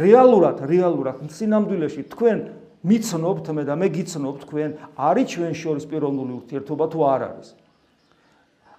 [0.00, 2.38] რეალურად, რეალურად სინამდვილეში თქვენ
[2.86, 7.48] მიცნობთ მე და მე გიცნობ თქვენ, არის ჩვენ შორის პიროვნული ურთიერთობა თუ არ არის?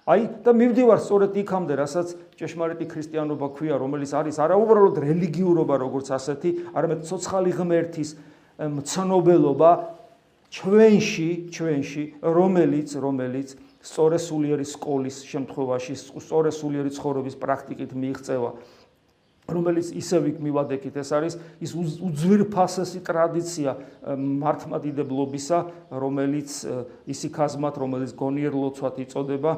[0.08, 2.08] აი და მივდივარ სწორედ იქამდე, რასაც
[2.40, 8.10] ჭეშმარიტი ქრისტიანობა ქვია, რომელიც არის არაუბრალოდ რელიგიურობა როგორც ასეთი, არამედ ცოცხალი ღმერთის
[8.56, 9.70] მცნობელობა
[10.48, 13.48] ჩვენში, ჩვენში, რომელიც, რომელიც
[13.84, 18.50] სწორე სულიერი სკოლის შემთხვევაში, სწორე სულიერი ცხოვრების პრაქტიკით მიიღწევა
[19.48, 21.34] რომელიც ისევ იქ მივადექით ეს არის
[21.64, 21.70] ის
[22.04, 23.72] უძვირფასესი ტრადიცია
[24.44, 25.60] მართმადიდებლობისა
[26.04, 26.56] რომელიც
[27.08, 29.52] ისიქაზმად რომელიც გონიერლოცვად იწოდება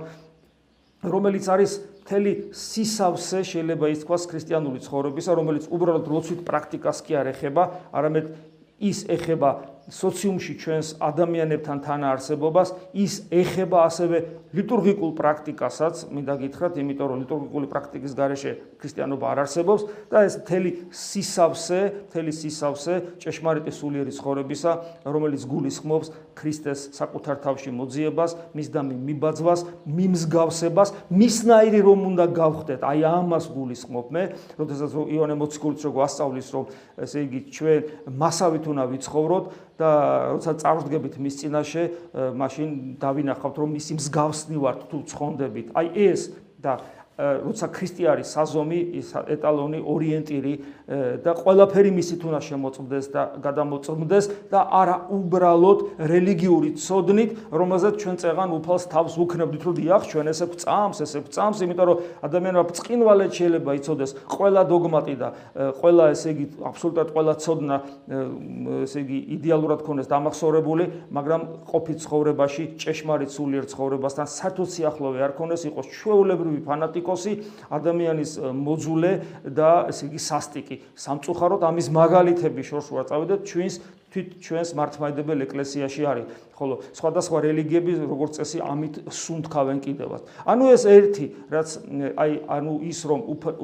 [1.11, 1.75] რომელიც არის
[2.07, 8.31] მთელი სისავსე შეიძლება ითქვას ქრისტიანული ცხოვრებისა რომელიც უბრალოდ ლოცვით პრაქტიკას კი არ ეხება არამედ
[8.79, 9.51] ის ეხება
[9.91, 14.19] სოციუმში ჩვენს ადამიანებთან თანაარსებობას, ის ეხება ასევე
[14.55, 20.71] ლიტურგიკულ პრაქტიკასაც, მინდა გითხრათ, იმიტომ რომ ლიტურგიკული პრაქტიკის გარეშე ქრისტიანობა არ არსებობს და ეს მთელი
[20.91, 24.73] სისავსე, მთელი სისავსე ჭეშმარიტი სულიერი ცხოვრებისა,
[25.07, 33.01] რომელიც გულისხმობს ქრისტეს საკუთარ თავში მოძიებას, მის დამი მიბაძვას, მიმსგავსებას, მისნაირი რომ უნდა გავხდეთ, აი
[33.07, 34.23] ამას გულისხმობ მე,
[34.59, 36.65] როდესაც იონე მოციქულიც რო გვასწავლის, რომ
[37.07, 37.81] ესე იგი ჩვენ
[38.19, 39.45] მასავით უნდა ვიცხოვროთ
[39.81, 39.91] და
[40.37, 41.85] როცა წავსდგებით მის წინაშე,
[42.37, 42.69] მაშინ
[43.01, 45.73] დავინახავთ, რომ მისი მსგავსნი ვართ თუ ცხონდებით.
[45.73, 46.21] აი ეს
[46.61, 46.77] და
[47.21, 50.55] როცა ქრისტე არის საზომი, ის ეტალონი, ორიენტირი
[51.21, 55.79] და ყველაფერი მისით უნდა შემოწმდეს და გადამოწმდეს და არა უბრალოდ
[56.11, 61.59] რელიგიური ცოდნით, რომელზეც ჩვენ წეღან უფალს თავს უქნებდით, რომ დიახ, ჩვენ ესე გვწამს, ესე გვწამს,
[61.61, 65.29] იმიტომ რომ ადამიანმა წკინვალეთ შეიძლება იცოდეს ყველა დოგმატი და
[65.81, 67.77] ყველა ესე იგი აბსოლუტურად ყველა ცოდნა
[68.81, 75.63] ესე იგი იდეალურად ქონდეს დამახსოვრებული, მაგრამ ყოფი ცხოვრებაში, ჭეშმარიტ სულიერ ცხოვრებასთან საერთოდ სიახლოვე არ ქონდეს,
[75.71, 77.33] იყოს ჩვეულებრივი ფანატიკო ეთიკოსი,
[77.71, 79.13] ადამიანის მოძულე
[79.51, 80.77] და ესე იგი სასტიკი.
[80.95, 83.75] სამწუხაროდ ამის მაგალითები შორს ვარ წავიდეთ ჩვენს
[84.11, 86.27] თვით ჩვენს მართლმადიდებელ ეკლესიაში არის.
[86.59, 90.23] ხოლო სხვადასხვა რელიგიები როგორც წესი ამით სუნთქავენ კიდევაც.
[90.45, 91.69] ანუ ეს ერთი, რაც
[92.19, 93.21] აი ანუ ის რომ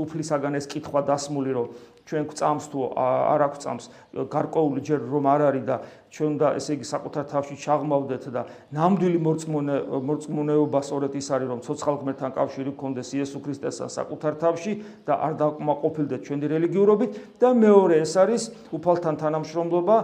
[0.07, 1.67] უფლისაგან ეს კითხვა დასმული რომ
[2.07, 3.85] ჩვენ გვწამს თუ არ აგვწამს
[4.31, 5.77] გარკვეული ჯერ რომ არ არის და
[6.15, 8.43] ჩვენ და ესე იგი საკუთარ თავში ჩაღმავდეთ და
[8.79, 14.73] ნამდვილი მორწმუნე მორწმუნეობა სწორედ ის არის რომ ცოცხალ ღმერთთან კავშირი გქონდეს იესო ქრისტესთან საკუთარ თავში
[15.03, 17.11] და არ დაკმაყოფილდეთ ჩვენი რელიგიურობით
[17.43, 19.97] და მეორე ეს არის უფალთან თანამშრომლობა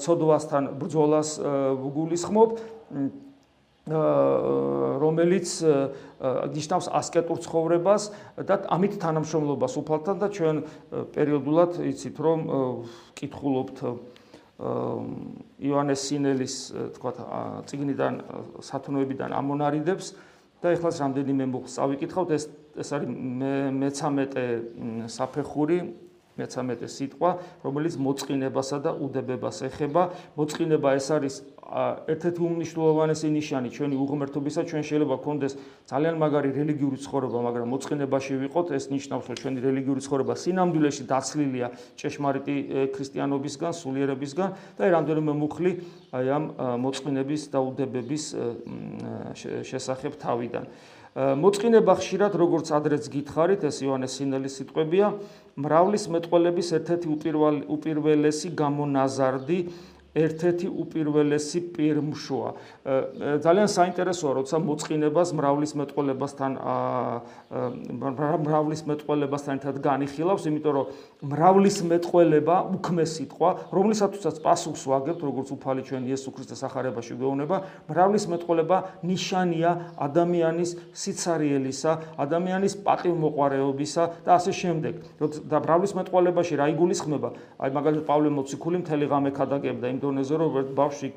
[0.00, 1.28] ცოდვასთან ბრძოლას
[1.94, 2.50] გულისხმობ
[3.84, 5.48] რომელიც
[6.56, 8.02] ნიშნავს ასკეტურ ცხოვრებას
[8.48, 10.56] და ამით თანამშრომლობას უფალთან და ჩვენ
[11.12, 12.40] პერიოდულად იცით რომ
[13.12, 13.76] კითხულობთ
[14.54, 16.54] იოანეს სინელის
[16.96, 17.10] თქვა
[17.68, 18.14] ციგნიდან
[18.64, 20.06] სათნოებიდან ამონარიდებს
[20.64, 22.28] და ეხლა რამდენიმე მოხს წავიკითხავთ.
[22.32, 22.44] ეს
[22.74, 25.78] ეს არის მე-13 საფეხური
[26.38, 27.30] მე-13 სიტყვა
[27.62, 30.02] რომელიც მოწყინებასა და უდებებას ეხება.
[30.38, 31.34] მოწყინება ეს არის
[31.74, 35.52] ერთ-ერთი უმნიშვნელოვანესი ნიშანი ჩვენი უღმერთობისა ჩვენ შეიძლება გქონდეს
[35.90, 41.66] ძალიან მაგარი რელიგიური ცხოვრება, მაგრამ მოწყინებაში ვიყოთ, ეს ნიშნავს, რომ ჩვენი რელიგიური ცხოვრება სინამდვილეში დაცლილია
[41.98, 42.54] ჭეშმარიტი
[42.94, 45.72] ქრისტიანობისგან, სულიერებისგან და რამდენიმე მუხლი
[46.14, 46.44] აი ამ
[46.78, 48.24] მოწყინების და უდებების
[49.66, 50.64] შესახებ თავიდან.
[51.14, 55.06] მოწყინება ხშირად როგორც ადრეც გითხარით, ეს იოანეს სინელის სიტყვებია,
[55.54, 57.06] მრავლის მეტყველების ერთ-ერთი
[57.70, 59.58] უპირველესი გამონაზარდი
[60.14, 62.50] ერთ-ერთი უპირველესი პირმშოა.
[63.42, 66.50] ძალიან საინტერესოა, როცა მოწყინებას მრავლის მეტყოლებასთან
[68.44, 70.86] მრავლის მეტყოლებასთან ერთად განიხილავს, იმიტომ რომ
[71.34, 77.56] მრავლის მეტყოლება უქმე სიტყვა, რომლისათვისაც პასუხს ვაგებთ, როგორც უფალი ჩვენ იესო ქრისტეს ახარებაში გვეუბნება,
[77.90, 84.94] მრავლის მეტყოლება ნიშანია ადამიანის სიცარიელისა, ადამიანის პატივმოყარეობისა და ასე შემდეგ.
[85.50, 87.28] და მრავლის მეტყოლებაში რა იგულისხმება?
[87.58, 91.08] აი მაგალითად პავლე მოციქული მთელი ღამე ქადაგებდა იმ დონეზე რომ ერთ ბავშვი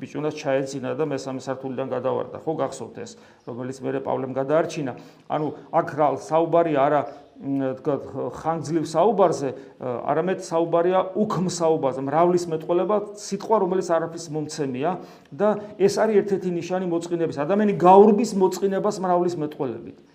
[0.00, 2.40] ბიჭუნას ჩაეცინა და მესამე სართულიდან გადავარდა.
[2.40, 3.12] ხო გახსოვთ ეს
[3.44, 4.92] რომელიც მე პავლემ გადაარჩინა.
[5.28, 7.00] ანუ აქ რა საუბარი არა
[7.34, 7.94] თქვა
[8.30, 9.48] ხანგრძლივ საუბარზე
[9.82, 12.00] არამედ საუბარია უქმ საუბარზე.
[12.06, 14.90] მრავლის მეტყოლება სიტყვა რომელიც არაფრის მომცემია
[15.34, 20.13] და ეს არის ერთ-ერთი ნიშანი მოწყინების ადამიანი გაურბის მოწყინებას მრავლის მეტყოლებით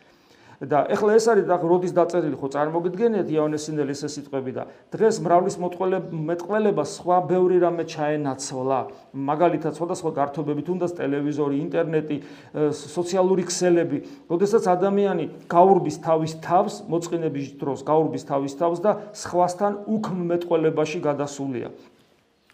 [0.60, 2.48] და ეხლა ეს არის და როდის დაწერილი ხო?
[2.52, 8.80] წარმოგიდგენიათ იოანეს სინელის ეს სიტყვები და დღეს მრავლის მეტყველება სხვა ბევრი რამე ჩაენაცვლა.
[9.16, 12.18] მაგალითად სხვადასხვა გართობები თუნდაც ტელევიზორი ინტერნეტი
[12.76, 13.98] სოციალური ქსელები.
[14.28, 21.72] როდესაც ადამიანი გაურბის თავის თავს მოწყინების დროს გაურბის თავის თავს და სხვასთან უქმ მეტყველებაში გადასულია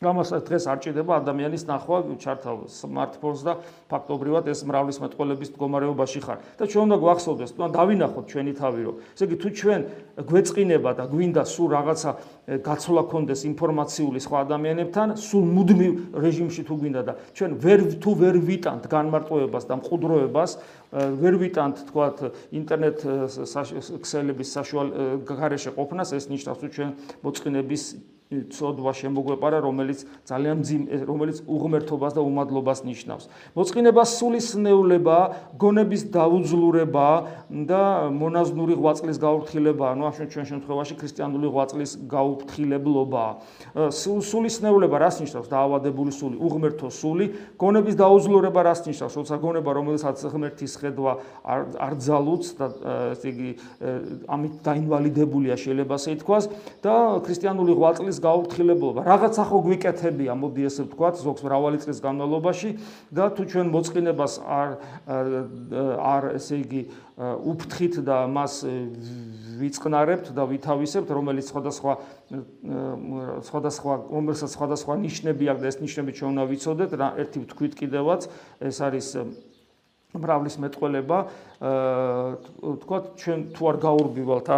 [0.04, 3.54] გამასაც დღეს არ ჭირდება ადამიანის ნახვა ჩართავ smartphones და
[3.88, 6.40] ფაქტობრივად ეს მრავლის მეტყოლების მდგომარეობაში ხარ.
[6.60, 9.82] და ჩვენ უნდა გვახსოვდეს თუ დავინახოთ ჩვენი თავი რომ ესე იგი თუ ჩვენ
[10.20, 12.12] გვეწყინება და გვინდა სულ რაღაცა
[12.68, 15.94] გაცვლა კონდეს ინფორმაციული სხვა ადამიანებთან სულ მუდმივ
[16.28, 20.52] რეჟიმში თუ გვინდა და ჩვენ ვერ თუ ვერ ვიტანთ განმარტოებას და მყუდროებას
[20.92, 22.18] ვერ ვიტანთ თქვათ
[22.52, 23.00] ინტერნეტ
[24.04, 24.88] ქსელების საშუალ
[25.24, 26.90] გარეშე ყოფნას ეს ნიშნავს თუ ჩვენ
[27.24, 27.84] მოწყინების
[28.26, 30.58] ცოდვა შემოგვეპარა, რომელიც ძალიან
[31.06, 33.30] რომელიც უღმერთობას და უმადლობას ნიშნავს.
[33.54, 35.18] მოწყინება სულისნეულება,
[35.62, 37.10] გონების დაუძლურება
[37.70, 43.26] და მონაზნური ღვაწლის გაუფრთხილება, ანუ ამ ჩვენ შემთხვევაში ქრისტიანული ღვაწლის გაუფრთხილებლობა.
[43.94, 45.46] სულისნეულება რას ნიშნავს?
[45.46, 47.26] დაავადებული სული, უღმერთო სული,
[47.62, 49.14] გონების დაუძლურება რას ნიშნავს?
[49.22, 51.12] როცა გონება, რომელსაც ღმერთის ხედვა
[51.46, 52.66] არ არ ძალუც და
[53.14, 53.50] ესე იგი
[54.26, 56.46] ამით დაინვალიდებულია შეიძლება ასე ითქვას
[56.82, 59.02] და ქრისტიანული ღვაწლის წლის გაუფრთხილებლობა.
[59.04, 62.70] რაღაცა ხო გვიკეთებია, მოდი ესე ვთქვათ, ზოგს მრავალი წლის განმავლობაში
[63.12, 64.70] და თუ ჩვენ მოწყინებას არ
[66.00, 66.82] არ ესე იგი
[67.20, 68.54] უფრთხით და მას
[69.60, 71.94] ვიწყნარებთ და ვითავისებთ, რომელიც სხვადასხვა
[73.50, 78.22] სხვადასხვა რომელსაც სხვადასხვა ნიშნები აქვს და ეს ნიშნები ჩვენ უნდა ვიცოდეთ, ერთი ვთქვით კიდევაც,
[78.64, 79.08] ეს არის
[80.20, 81.18] მრავლის მეტყველება
[82.82, 84.50] თქვა ჩვენ თუ არ გაურბივალთ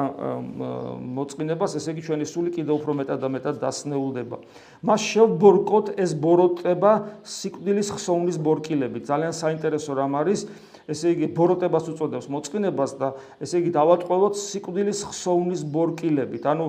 [1.18, 4.38] მოწყინებას ესე იგი ჩვენი სული კიდევ უფრო მეტად და მეტად დასნეულდება.
[4.82, 6.92] მას შევბორკოთ ეს ბოროტება
[7.22, 10.48] სიკვდილის ხსოვნის ბორკილები ძალიან საინტერესო რამ არის
[10.88, 13.12] ესე იგი ბოროტებას უწოდებს მოწყინებას და
[13.44, 16.44] ესე იგი დავატყოვოთ სიკვდილის ხსოვნის ბორკილებით.
[16.48, 16.66] ანუ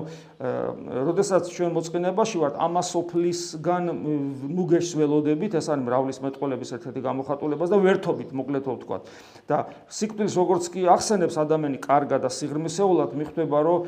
[1.09, 3.83] როდესაც ჩვენ მოწყინებაში ვართ ამასოფლისგან
[4.55, 9.03] ნუგეშს ველოდებით, ეს არის მრავლის მეტყოლების ერთ-ერთი გამოხატულება და ვერთობით მოკლედ ვთქვათ.
[9.49, 9.57] და
[9.89, 13.79] სიკვდილს როგორც კი ახსენებს ადამიანი კარგა და სიღრმისეულად მიხვდება, რომ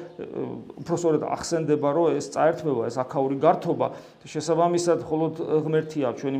[0.81, 3.87] უბრალოდ ახსენდება, რომ ეს წაერთმება, ეს აქაური გართობა
[4.25, 5.33] შესაბამისად მხოლოდ
[5.65, 6.39] ღმერთია ჩვენი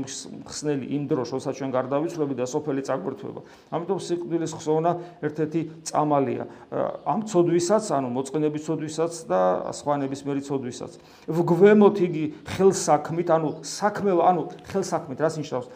[0.50, 3.42] ხსნელი იმ დროს, როცა ჩვენ გარდავიცვლები და სოფელი წაგვერთვება.
[3.82, 4.92] ამიტომ სიკვდილის ხსოვნა
[5.26, 9.42] ერთ-ერთი წამალია ამ ცოდვისაც, ანუ მოწყენების ცოდვისაც და
[9.76, 10.92] სხვა ნებისმიერი ცოდვისაც.
[11.28, 14.42] გვემოთ იგი ხელსაქმით, ანუ საქმე, ანუ
[14.72, 15.68] ხელსაქმით რას ნიშნავს?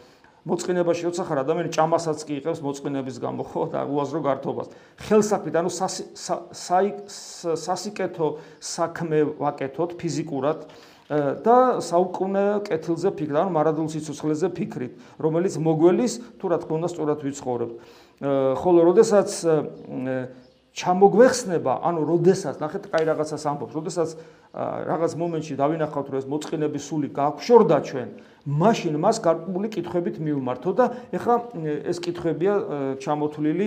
[0.46, 4.68] მოწყენებაში როცა ხარ ადამიანი ჭამასაც კი იყებს მოწყენების გამო ხო და უაზრო გართობას.
[5.02, 5.70] ხელსაქმით, ანუ
[7.66, 8.26] სასიკეთო
[8.62, 10.58] საქმე ვაკეთოთ ფიზიკურად
[11.06, 14.92] და საუკუნე კეთილზე ფიქრ, ანუ მარადულ სიცოცხლეზე ფიქრით,
[15.22, 17.70] რომელიც მოგველის თუ რა თქმა უნდა სწორად ვიცხოვრებ.
[18.58, 19.28] ხოლო როდესაც
[20.76, 24.08] ჩამოგვეხსნება, ანუ როდესაც ნახეთ, კაი რაღაცას ამბობს, როდესაც
[24.56, 28.08] რაღაც მომენტში დავინახავთ, რომ ეს მოწყინების სული გაგვშორდა ჩვენ,
[28.44, 30.84] მაშინ მას გარკვეული კითხვებით მივმართო და
[31.16, 31.34] ეხლა
[31.86, 32.54] ეს კითხვებია
[33.00, 33.66] ჩამოთვლილი,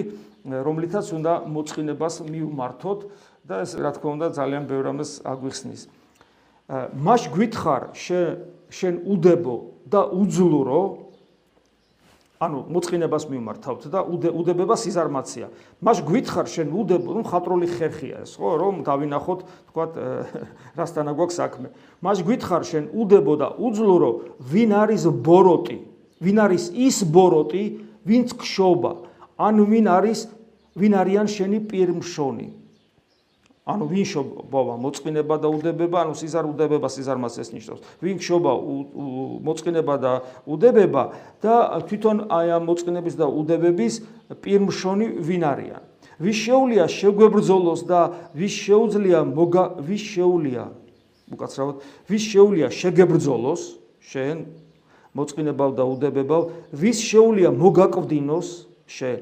[0.50, 3.00] რომლითაც უნდა მოწყინებას მივმართოთ
[3.48, 5.82] და ეს რა თქმა უნდა ძალიან ბევრ ამას აგვიხსნის.
[6.70, 7.92] მას გითხარ
[8.70, 9.56] შენ უდებო
[9.90, 11.10] და უძლურო
[12.40, 15.52] ანუ მოწყინებას მიმართავთ და უდებება სიზარმაცია.
[15.84, 19.40] მას გითხარ შენ უდებო, ну ხატრული ხერხია ეს, ხო, რომ დავინახოთ,
[19.74, 19.92] თქვათ,
[20.80, 21.68] რასთანა გვაქვს საქმე.
[22.00, 25.78] მას გითხარ შენ უდებო და უძლურო, ვინ არის ბოროტი?
[26.24, 27.64] ვინ არის ის ბოროტი,
[28.08, 28.92] ვინც ხშობა?
[29.36, 30.20] ან ვინ არის
[30.80, 32.48] ვინ არიან შენი პირმშონი?
[33.70, 37.82] ანუ ვინ შობა მოწყინება და უდებება, ანუ სიზარ უდებება სიზარმას ეს ნიშნავს.
[38.02, 38.52] ვინ შობა
[39.46, 40.14] მოწყინება და
[40.50, 41.04] უდებება?
[41.38, 41.54] და
[41.86, 43.94] თვითონ აი ამ მოწყინების და უდებების
[44.42, 45.82] პირმშონი ვინ არიან?
[46.20, 48.02] ვის შეუძლია შეგვებრძოლოს და
[48.36, 50.64] ვის შეუძლია მოგა ვის შეუძლია
[51.32, 51.76] უკაცრავად
[52.10, 53.62] ვის შეუძლია შეგებრძოლოს
[54.04, 54.38] შენ
[55.16, 56.42] მოწყინებავ და უდებებავ
[56.76, 58.50] ვის შეუძლია მოგაკვდინოს
[58.90, 59.20] შენ.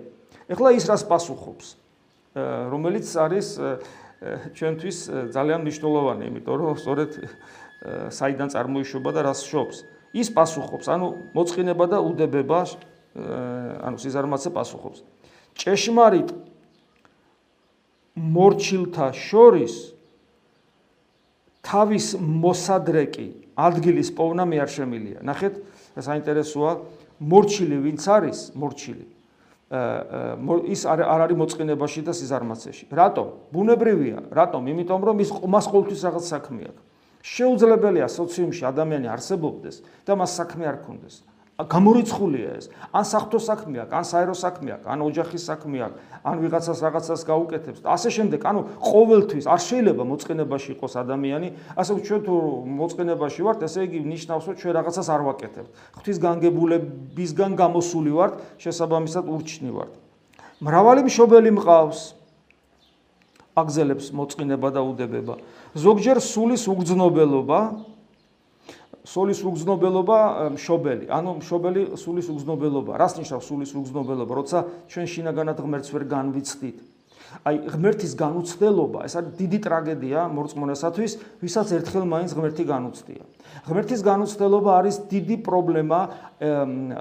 [0.50, 1.68] ეხლა ის რას პასუხობს?
[2.72, 3.48] რომელიც არის
[4.18, 4.98] ჩვენთვის
[5.34, 7.12] ძალიან მნიშვნელოვანი, იმიტომ რომ სწორედ
[8.10, 9.78] საიდან წარმოიშობა და რას შობს.
[10.18, 12.60] ის პასუხობს, ანუ მოწყინება და უდებება,
[13.86, 15.00] ანუ სიზარმაცე პასუხობს.
[15.58, 16.30] ჭეშმარიტ
[18.18, 19.76] მორჩილთა შორის
[21.62, 25.20] თავის მოსადრეკი ადგილის პოვნა მე არ შემილია.
[25.22, 25.54] ნახეთ,
[26.02, 26.72] საინტერესოა,
[27.22, 29.17] მორჩილი ვინც არის, მორჩილი
[29.68, 32.86] ის არ არის მოწყინებაში და სიზარმაცეში.
[32.88, 33.28] რატომ?
[33.52, 34.32] ბუნებრივია.
[34.32, 34.62] რატომ?
[34.64, 36.84] იმიტომ რომ ის მას ყოველთვის რაღაც საქმე აქვს.
[37.28, 39.76] შეუძლებელია სოციუმში ადამიანი არსებობდეს
[40.08, 41.16] და მას საქმე არ ქონდეს.
[41.58, 42.70] გამორიცხულია ეს.
[42.94, 47.22] ან საფრთხო საქმე აქვს, ან საერო საქმე აქვს, ან ოჯახის საქმე აქვს, ან ვიღაცას რაღაცას
[47.26, 48.40] გაუკეთებს ასე შემდეგ.
[48.46, 52.36] ანუ ყოველთვის არ შეიძლება მოწყენებაში იყოს ადამიანი, ასე რომ ჩვენ თუ
[52.78, 55.72] მოწყენებაში ვართ, ესე იგი ნიშნავს, რომ ჩვენ რაღაცას არ ვაკეთებთ.
[55.98, 59.94] ღვთის განგებულებისგან გამოსული ვართ, შესაბამისად ურჩნი ვართ.
[60.62, 62.00] მრავალი მშობელი მყავს
[63.58, 65.42] აგზელებს მოწყინება და უდებება.
[65.74, 67.60] ზოგჯერ სულის უგზნობელობა
[69.08, 70.20] სულის უგზნობელობა
[70.58, 71.06] მშობელი.
[71.08, 72.92] ანუ მშობელი სულის უგზნობელობა.
[73.00, 74.32] რას ნიშნავს სულის უგზნობელობა?
[74.36, 74.58] როცა
[74.92, 76.78] ჩვენ შინაგანად ღმერთს ვერ განვიცდით.
[77.44, 81.12] აი ღმერთის განუცდელობა, ეს არის დიდი ტრაგედია მორწმუნესათვის,
[81.44, 83.24] ვისაც ერთხელ მაინც ღმერთი განუცდია.
[83.68, 86.00] ღმერთის განუცდელობა არის დიდი პრობლემა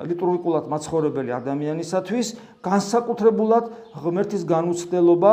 [0.02, 2.26] ლიტურგიკულად მაცხოვრებელი ადამიანისათვის,
[2.58, 3.64] განსაკუთრებულად
[4.02, 5.32] ღმერთის განუცდელობა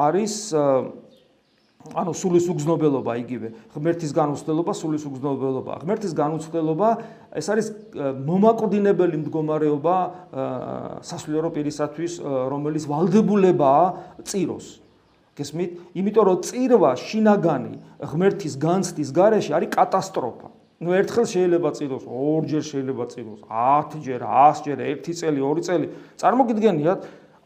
[0.00, 0.34] არის
[1.94, 3.48] ანუ სულის უგზნობელობა იგივე.
[3.74, 5.72] ღმერთის განუცდელობა სულის უგზნობელობა.
[5.82, 6.88] ღმერთის განუცდელობა
[7.34, 7.66] ეს არის
[8.26, 9.96] მომაკვდინებელი მდგომარეობა
[11.02, 13.84] სასულიერო პირისათვის რომელიც valdebulebaa
[14.22, 14.66] წიროს.
[15.34, 15.70] გესმით?
[15.96, 20.48] იმიტომ რომ წირვა შინაგანი ღმერთის განცდის გარეშე არის კატასტროფა.
[20.80, 25.86] ну ერთხელ შეიძლება წიროს ორჯერ შეიძლება წიროს 10 ჯერ 100 ჯერ 1 წელი 2 წელი.
[26.16, 27.00] წარმოგიდგენიათ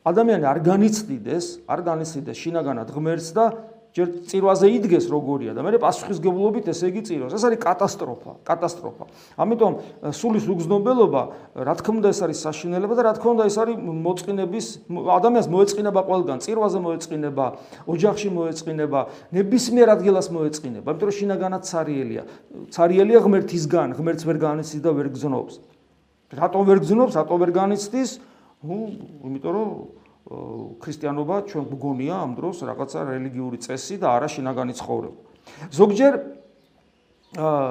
[0.05, 3.45] ადამიანი არ განიცდიდეს არ განიცდიდეს შინაგანად ღმერთს და
[3.95, 7.31] ჯერ წირვაზე იდგეს როგორია და მე პასუხისგებლობით ესე იგი წიროს.
[7.31, 9.05] ეს არის კატასტროფა, კატასტროფა.
[9.39, 9.73] ამიტომ
[10.11, 11.23] სულის უგზნობელობა,
[11.63, 16.01] რა თქმა უნდა, ეს არის საშინელება და რა თქმა უნდა, ეს არის მოწყინების ადამიანს მოეწყინება
[16.11, 17.47] ყველგან, წირვაზე მოეწყინება,
[17.87, 22.23] ოჯახში მოეწყინება, ნებისმიერ ადგილას მოეწყინება, იმიტომ რომ შინაგანად ცარიელია.
[22.75, 25.55] ცარიელია ღმერთისგან, ღმერთს ვერ განიცდის და ვერ გზნობს.
[26.35, 28.11] რატომ ვერ გზნობს, რატომ ვერ განიცდის?
[28.65, 28.91] ну,
[29.23, 29.69] იმიტომ რომ
[30.25, 35.21] ქრისტიანობა ჩვენ გგონია ამ დროს რაღაცა რელიგიური წესი და არა შინაგანი ცხოვრება.
[35.69, 36.13] ზოგჯერ
[37.37, 37.69] აა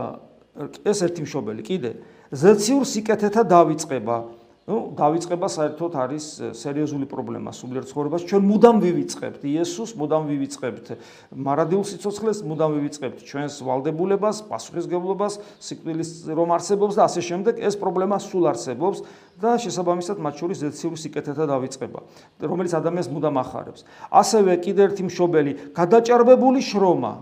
[0.86, 1.92] ეს ერთი მშობელი კიდე
[2.30, 4.18] ზეციურ სიკეთეთა დავიწყება
[4.64, 10.92] ну დავიწყება საერთოდ არის სერიოზული პრობლემა სულიერ ცხოვრებას ჩვენ მუდამ ვივიწყებთ იესოს მუდამ ვივიწყებთ
[11.36, 15.36] მარადილ სიცოცხლეს მუდამ ვივიწყებთ ჩვენს ვალდებულებას პასუხისგებლობას
[15.68, 19.04] სიკვდილის რომ არსებობს და ასე შემდეგ ეს პრობლემა სულ არსებობს
[19.44, 22.00] და შესაბამისად მათ შორის ზეციური სიკეთეთა დავიწყება
[22.48, 23.84] რომელიც ადამიანს მუდამ ახარებს.
[24.16, 27.14] ასევე კიდე ერთი მშობელი გადაჭარბებული შრომა.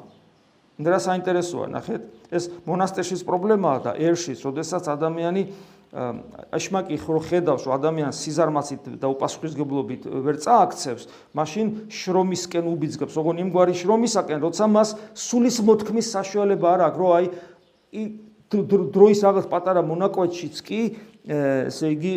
[0.81, 2.01] და რა საინტერესოა ნახეთ.
[2.31, 5.41] ეს მონასტერშის პრობლემაა და ერშის როდესაც ადამიანი
[5.91, 11.03] აშმაკი ხო ხედავს რომ ადამიანს სიზარმაცით და უპასუხისგებლობით ვერ წააქცევს,
[11.35, 17.25] მაშინ შრომისკენ უბიძგებს, ოღონ იმგვარი შრომისაკენ, როცა მას სულის მოთქმის საშუალება არ აქვს, რომ აი
[18.95, 20.81] დროის რაღაც პატარა მონაკვეთშიც კი
[21.27, 22.13] ესე იგი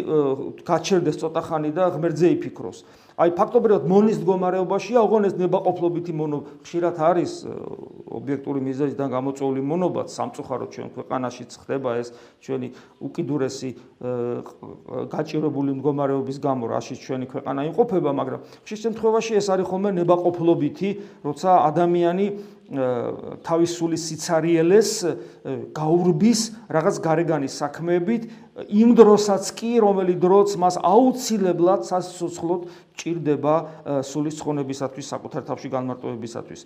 [0.67, 2.79] გაჩერდეს ცოტა ხანი და ღმერთზე იფიქროს.
[3.15, 7.33] აი ფაქტობრივად მონის მდგომარეობაშია, ოღონ ეს ნებაყოფლობითი მონო ხშირად არის
[8.15, 12.11] ობიექტური მიზეზიდან გამოწვეული მონობაც სამწუხაროდ ჩვენ ქვეყანაში ხდება ეს
[12.43, 12.69] ჩვენი
[13.07, 13.71] უკიდურესი
[15.15, 20.89] გაჭირებული მდგომარეობის გამო, რაშიც ჩვენი ქვეყანა იმყოფება, მაგრამ ხშირ შემთხვევაში ეს არის ხოლმე ნებაყოფლობითი,
[21.23, 22.27] როცა ადამიანი
[22.65, 24.91] თავის სული სიცარიელეს
[25.77, 26.41] გაურბის
[26.73, 28.25] რაღაც გარეგანის საქმეებით
[28.73, 32.61] იმ დროსაც კი რომელი დროც მას აუცილებლად სასიცოცხლოდ
[32.97, 33.55] ჭირდება
[34.01, 36.61] სულის ცხონებისათვის საკუთარ თავში განმარტოებისათვის.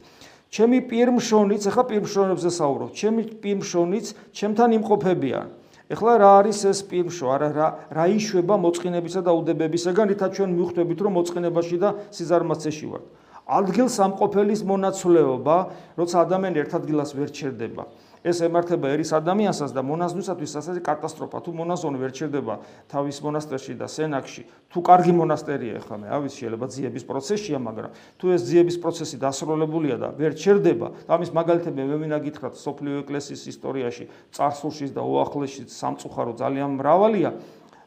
[0.54, 4.06] ჩემი პირმშონიც ახლა პირმშონებზე საუბრობ ჩემი პირმშონიც
[4.38, 5.46] ჩემთან იმყოფებიან.
[5.88, 7.26] ეხლა რა არის ეს პირმშო?
[7.26, 13.06] არა რა რა იშვება მოწყინებისა და უდებებისაგან რითაც ჩვენ მივხვდებით რომ მოწყინებაში და სიზარმაცეში ვართ
[13.48, 15.56] ადგილ სამყოფელის მონაცვლეობა,
[15.96, 17.84] როცა ადამიანი ერთ ადგილას ვერ ჩერდება.
[18.26, 21.38] ეს ემართება ერის ადამიანსაც და მონაზვნისათვის ასეთი კატასტროფა.
[21.38, 22.54] თუ მონაზონი ვერ ჩერდება
[22.90, 24.42] თავის მონასტერში და სენაკში,
[24.74, 29.96] თუ კარგი მონასტერია ხა მე, ავის შეიძლება ძიების პროცესია, მაგრამ თუ ეს ძიების პროცესი დასრულებულია
[30.02, 36.32] და ვერ ჩერდება, ამის მაგალითები მე მინდა გითხრათ სოფლიო ეკლესიის ისტორიაში, წარსულში და უახლესში სამწუხარო
[36.42, 37.30] ძალიან მრავალია.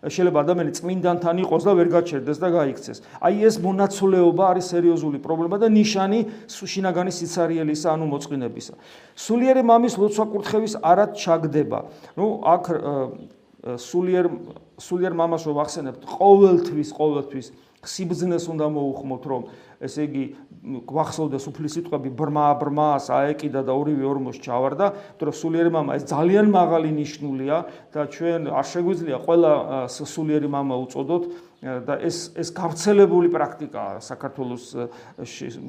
[0.02, 2.98] შეიძლება ადამიანი წმინდანთან იყოს და ვერ გაჩერდეს და გაიქცეს.
[3.22, 8.74] აი ეს მონაცვლეობა არის სერიოზული პრობლემა და ნიშანი შინაგანი სიცარიელისა, ანუ მოწყინებისა.
[9.14, 11.80] სულიერი მამის ლოცვა კურთხევის არად ჩაგდება.
[12.18, 12.64] ნუ აქ
[13.78, 14.26] სულიერ
[14.82, 17.48] სულიერ მამას რო ვახსენებთ, ყოველთვის, ყოველთვის
[17.86, 19.42] სიბძნეს უნდა მოუხმოთ, რომ
[19.82, 20.24] ესე იგი
[20.67, 26.05] გვახსოვდეს უფლის სიტყვები ბრმა ბრმა საეკიდა და ორივე ორმოს ჩავარდა, იმიტომ რომ სულიერი мама ეს
[26.11, 27.57] ძალიან მაღალი ნიშნულია
[27.95, 29.53] და ჩვენ არ შეგვიძლია ყველა
[29.87, 31.23] სულიერი мама უწოდოთ
[31.63, 34.65] და ეს ეს გავრცელებული პრაქტიკაა საქართველოს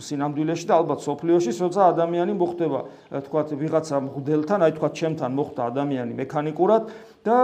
[0.04, 2.80] სინამდვილეში და ალბათ სოფლიოში, როცა ადამიანი მოხდება,
[3.24, 6.92] თქვათ, ვიღაცა მღვდელთან, აი თქვათ, ჩემთან მოხდა ადამიანი მექანიკურად
[7.28, 7.38] და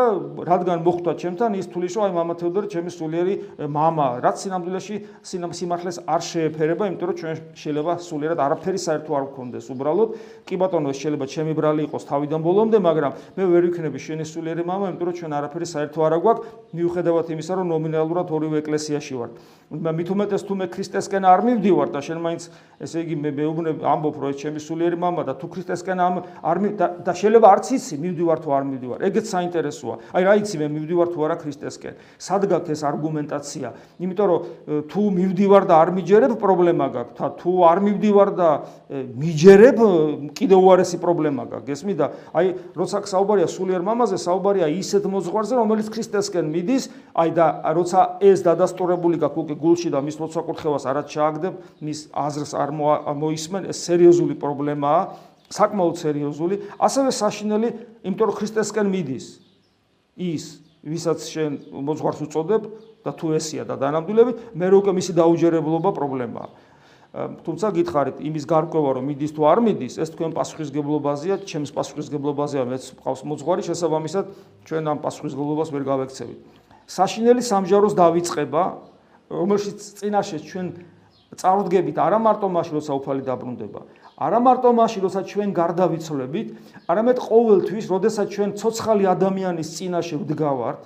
[0.48, 3.34] რადგან მოხდა ჩემთან ის თulis რომ აი мама თეოდორი ჩემი სულიერი
[3.68, 4.96] мама რაც სინამდვილეში
[5.28, 10.10] სიმართლეს არ შეეფერება იმიტომ რომ ჩვენ შეიძლება სულიერად არაფერი საერთო არ გქონდეს უბრალოდ
[10.48, 14.94] კი ბატონო შეიძლება ჩემი ბრალი იყოს თავიდან ბოლომდე მაგრამ მე ვერ ვიქნები შენი სულიერი мама
[14.94, 16.48] იმიტომ რომ ჩვენ არაფერი საერთო არ აგვაქვს
[16.80, 19.30] მიუხედავად იმისა რომ ნომინალურად ორივე ეკლესიაში ვარ
[19.74, 22.44] მით უმეტეს თუ მე ქრისტესკენ არ მივდივარ და შენ მაინც
[22.84, 25.98] ესე იგი მე მეუბნებ ამბობ რომ ეს ჩემი სულიერი мама და თუ ქრისტესკენ
[26.46, 26.58] არ
[27.02, 29.98] და შეიძლება არც იცი მივდივარ თუ არ მივდივარ ეგეც საინტერესოა საინტერესოა.
[30.14, 31.94] აი რა იცი მე მივდივარ თუ არა ქრისტესკენ.
[32.20, 33.68] სად გაქვს ეს არგუმენტაცია?
[34.04, 34.40] იმიტომ რომ
[34.90, 37.22] თუ მივდივარ და არ მიჯერებ, პრობლემა გაქვს.
[37.40, 38.50] თუ არ მივდივარ და
[39.24, 39.78] მიჯერებ,
[40.38, 41.68] კიდევ უარესი პრობლემა გაქვს.
[41.68, 42.48] გესმი და აი,
[42.78, 46.84] როცა საუბარია სულიერ მამაზე, საუბარია ისეთ მოძღვარზე, რომელიც ქრისტესკენ მიდის,
[47.14, 48.00] აი და როცა
[48.35, 51.55] ეს დადასტურებული გაქვს უკვე გულში და მის ლოცვა-კურთხევას არაც ჩააგდებ,
[51.85, 52.71] მის აზრს არ
[53.19, 55.01] მოისმენ, ეს სერიოზული პრობლემაა,
[55.49, 56.55] საკმაოდ სერიოზული.
[56.77, 57.69] ასევე საშინელი,
[58.05, 59.27] იმიტომ რომ ქრისტესკენ მიდის
[60.19, 60.45] ის
[60.85, 62.63] ვისაც შენ მოძღვარს უწოდებ
[63.05, 66.49] და თუ ესია და დანამდვილებით, მე როუკე მისი დაუჯერებლობა პრობლემაა.
[67.19, 72.85] თუმცა გითხარით, იმის გარკვევა რომ მიდის თუ არ მიდის, ეს თქვენ პასუხისგებლობაზეა, ჩემს პასუხისგებლობაზეა, მეც
[73.01, 74.25] ყავს მოძღვარი, შესაბამისად
[74.69, 76.68] ჩვენ ამ პასუხისგებლობას ვერ გავექცევით.
[76.89, 78.63] საშინელი სამჟაროს დავიწყება,
[79.29, 80.67] რომელშიც წინაშე ჩვენ
[81.37, 83.81] წარუდგებით არა მარტო მაშინ, როცა უფალი დაბრუნდება,
[84.17, 86.49] არა მარტო მაშინ, როცა ჩვენ გარდავიცვლებით,
[86.89, 90.81] არამედ ყოველთვის, როდესაც ჩვენ ცოცხალი ადამიანის წინაშე ვდგავართ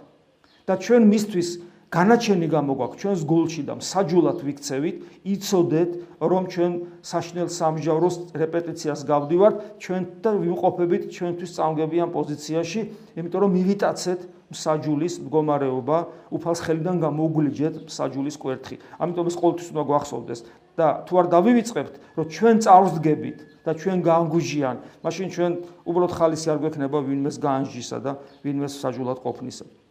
[0.66, 1.48] და ჩვენ მისთვის
[1.92, 4.96] განაჩენი გამოგვაქვს ჩვენს გულში და მსაჯულად ვიქცევით,
[5.28, 5.90] იცოდეთ,
[6.24, 6.72] რომ ჩვენ
[7.04, 12.80] საშნელ სამჟავროს რეპეტიციას გავდივართ, ჩვენ და ვიმყოფებით ჩვენთვის წამგებიან პოზიციაში,
[13.12, 14.20] იმიტომ რომ მივიტაცეთ
[14.56, 15.98] მსაჯულის მდგომარეობა,
[16.32, 18.76] უფალს ხელიდან გამოგვლიჯეთ მსაჯულის კვერთხი.
[18.96, 20.40] ამიტომ ეს ყოველთვის უნდა გვახსოვდეს
[20.80, 23.38] და თუ არ დავივიწყებთ, რომ ჩვენ წარვსდგებით
[23.68, 25.52] და ჩვენ გაანგუჟიან, მაშინ ჩვენ
[25.84, 29.81] უბრალოდ ხალისი არ გვექნება ვინმეს გაანჟისა და ვინმეს საჯულად ყოფნისა.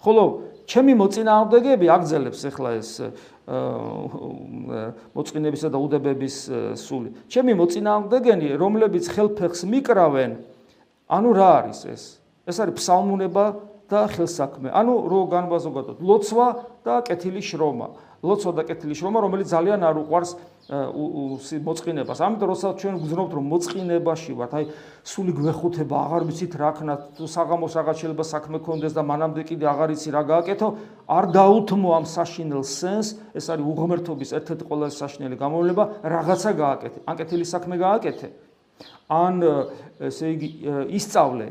[0.00, 0.24] ხოლო
[0.70, 2.90] ჩემი მოწინააღმდეგეები აგზელებს ახლა ეს
[5.10, 6.36] მოწინებისა და უდებების
[6.78, 7.10] სული.
[7.26, 10.30] ჩემი მოწინააღმდეგენი, რომლებიც ხელფეხს მიკრავენ,
[11.10, 12.02] ანუ რა არის ეს?
[12.46, 13.44] ეს არის ფსალმუნება
[13.90, 14.70] და ხელსაქმე.
[14.70, 16.48] ანუ რო განბაზოგადოთ, ლოცვა
[16.86, 17.88] და კეთილი შრომა.
[18.22, 20.38] ლოცვა და კეთილი შრომა, რომელიც ძალიან არ უყვარს
[20.70, 22.18] მოწყინებას.
[22.22, 24.64] ამიტომ როცა ჩვენ გძნობთ რომ მოწყინებაში ვართ, აი
[25.02, 29.64] სული გვეხუთება, აღარ ვიცით რა ქნათ, თუ საღამოს რაღაც შეიძლება საქმე კონდეს და მანამდე კიდე
[29.66, 30.68] აღარ იცი რა გააკეთო,
[31.10, 36.98] არ დაუთმო ამ საშინელ სენს, ეს არის უღმერთობის ერთ-ერთი ყველაზე საშინელი გამოვლება, რაღაცა გააკეთე.
[37.10, 38.28] ან კეთილი საქმე გააკეთე.
[39.10, 39.34] ან
[39.98, 40.48] ესე იგი
[40.94, 41.48] ისწავლე,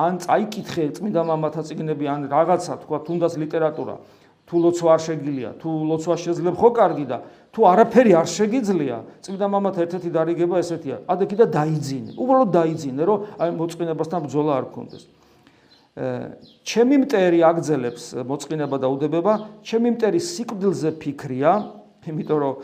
[0.00, 4.00] ან წაიკითხე წმინდა მამათა წიგნები, ან რაღაცა თქვა, თუნდაც ლიტერატურა.
[4.46, 7.18] თუ ლოცვა არ შეგილია, თუ ლოცვა შეძლებ ხო კარგი და
[7.52, 12.10] თუ არაფერი არ შეგიძლია, წმინდა მამათა ერთ-ერთი დარიგება ესეთია, ადე კიდე დაიძინე.
[12.16, 15.04] უბრალოდ დაიძინე, რომ აი მოწყინებასთან ბრძოლა არ გქონდეს.
[16.64, 21.52] ჩემი მტერი აგძელებს მოწყინება და უდებება, ჩემი მტერი სიკვდილზე ფიქრია,
[22.08, 22.54] იმიტომ რომ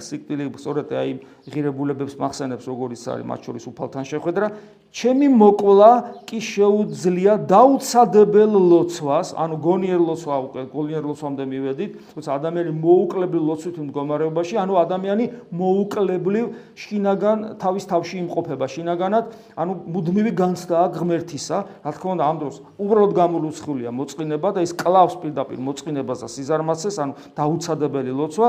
[0.00, 1.10] სიკვდილი სწორედ აი
[1.52, 4.46] ღირებულებებს მახსენებს როგორიც არის მათ შორის უფალთან შეხვედრა.
[4.88, 5.90] ჩემი მოკლა
[6.24, 13.76] კი შეუძლია დაუცადებელ ლოცვას ანუ გონიერ ლოცვა უკვე გონიერ ლოცვამდე მივედით თუმცა ადამიანი მოუკლებლივ ლოცვით
[13.84, 19.24] მდგომარეობაში ანუ ადამიანი მოუკლებლივ შინაგან თავის თავში იმყოფება შინაგანად
[19.60, 21.58] ანუ მუდმივი განცდაა ღმერთისა.
[21.84, 26.96] რა თქმა უნდა ამ დროს უბრალოდ გამოლუცხულია მოწყინება და ის კლავს პირდაპირ მოწყინებას და სიზარმაცეს
[26.96, 28.48] ანუ დაუცადებელი ლოცვა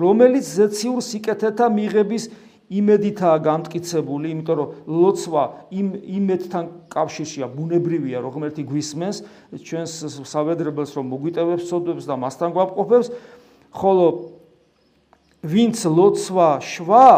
[0.00, 2.24] რომელიც ზეციურ სიკეთეთა მიღების
[2.66, 9.16] იმედითაა გამტკიცებული, იმიტომ რომ ლოცვა იმ იმედთან კავშირშია, ბუნებრივია, რომ ღმერთი გვისმენს
[9.62, 9.92] ჩვენს
[10.26, 13.10] სავედრებელს, რომ მოგვიტევებს სოდებს და მასთან გვაპყოფებს,
[13.70, 14.06] ხოლო
[15.46, 17.10] ვინც ლოცვა შვა,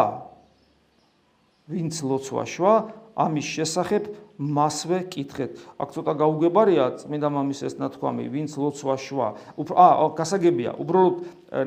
[1.69, 2.73] ვინც ლოცვა შვა,
[3.17, 4.03] ამის შესახებ
[4.39, 5.51] მასვე კითხეთ.
[5.83, 9.27] აქ ცოტა გაუგებარია წმინდა მამის ეს ნათქვამი, ვინც ლოცვა შვა.
[9.59, 11.15] აა, გასაგებია, უბრალოდ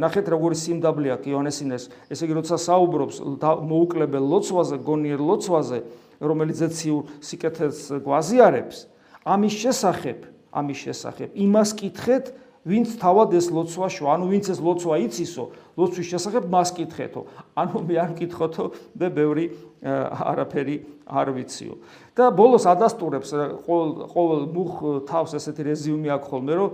[0.01, 1.85] ნახეთ როგორი სიმდაბლე აქვს იოანესინეს.
[2.09, 5.79] ესე იგი, როცა საუბრობს მოუკლებელ ლოცვაზე, გონიერ ლოცვაზე,
[6.25, 8.77] რომელიც ზეციურ სიკეთეს გვაზიარებს,
[9.21, 10.19] ამის შესახებ,
[10.57, 12.25] ამის შესახებ იმას კითხეთ,
[12.63, 15.45] ვინც თავად ეს ლოცვა შვა, ანუ ვინც ეს ლოცვა იცისო,
[15.75, 17.23] ლოცვის შესახებ მას კითხეთო.
[17.59, 18.65] ანუ მე არ მკითხოთო
[18.95, 19.51] და ბევრი
[19.83, 20.77] არაფერი
[21.11, 21.75] არ ვიციო.
[22.13, 23.31] და ბოლოს ადასტურებს
[23.65, 24.73] ყოველ მუხ
[25.09, 26.71] თავს ესეთი რეზიუმი აქვს ხოლმე რომ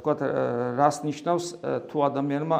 [0.00, 0.12] თქვა
[0.80, 1.46] რას ნიშნავს
[1.92, 2.58] თუ ადამიანმა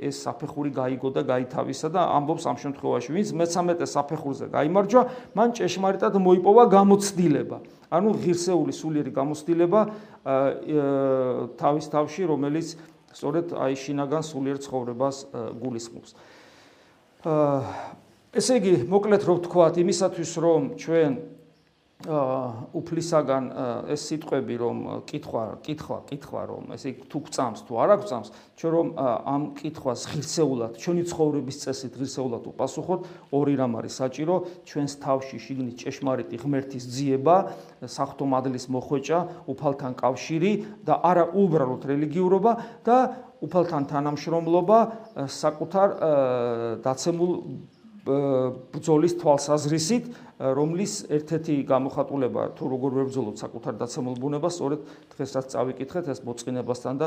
[0.00, 5.02] ეს საფეხური გაიგო და გაითავისა და ამბობს ამ შემთხვევაში ვინც მე-13 საფეხურზე გამოიმარჯვა
[5.36, 7.56] მან ჭეშმარიტად მოიპოვა გამოცდილება.
[7.92, 9.80] ანუ ღირსეული სულიერი გამოცდილება
[11.60, 12.68] თავის თავში რომელიც
[13.12, 15.16] სწორედ აი შინაგან სულიერ ცხოვრებას
[15.60, 16.10] გულისხმობს.
[17.28, 18.00] აა
[18.32, 21.12] ესე იგი მოკლედ რო ვთქვათ იმისათვის რომ ჩვენ
[22.02, 23.44] უფლისაგან
[23.92, 28.28] ეს სიტყვები რომ კითხვა, კითხვა, კითხვა რომ ესე თუ გწამს თუ არ გწამს,
[28.58, 33.00] ჩვენ რომ ამ კითხვას ღირსეულად, ჩვენი ცხოვრების წესით ღირსეულად უპასუხოთ,
[33.30, 34.34] ორი რამ არის საჭირო,
[34.66, 37.36] ჩვენს თავში შიგნით ჭეშმარიტი ღმერთის ძიება,
[37.86, 42.96] საფრთხო მადლის მოხვეჭა, უფალთან კავშირი და არა უბრალოდ რელიგიურობა და
[43.42, 44.78] უფალთან თანამშრომლობა
[45.26, 45.88] საკუთარ
[46.82, 47.32] დაცემულ
[48.02, 50.04] ბრძოლის თვალსაზრისით,
[50.42, 54.80] რომლის ერთ-ერთი გამოხატულება თუ როგორ ვებრძოლოთ საკუთარ დაცემულ ბუნებას, სწორედ
[55.14, 57.06] დღეს რაც წავიკითხეთ, ეს მოწყინებასთან და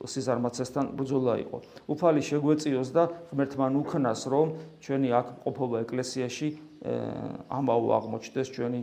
[0.00, 1.58] სიზარმაცესთან ბრძოლა იყო.
[1.92, 3.02] უფალი შეგვეციოს და
[3.36, 4.46] ღმერთმა უქნას, რომ
[4.80, 6.48] ჩვენი აქ ყოფობა ეკლესიაში
[7.52, 8.80] ამაო აღმოჩნდეს ჩვენი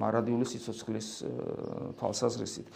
[0.00, 1.08] მარადიული სიცოცხლის
[2.00, 2.66] თვალსაზრისით.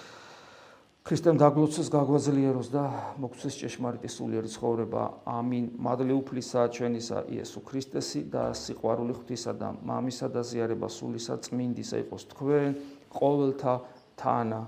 [1.05, 2.83] ქრისტემ დაგლოცოს გაგვაძლიეროს და
[3.21, 5.03] მოგცეს ჭეშმარიტი სულიერი ცხოვრება.
[5.29, 5.65] ამინ.
[5.77, 12.25] მადლი უფლისა ჩვენისა იესო ქრისტესი და სიყვარული ღვთისა და მამისა და ზიარება სულისა წმინდისა იყოს
[12.33, 12.71] თქვენ
[13.13, 13.75] ყოველთა
[14.17, 14.61] თანა.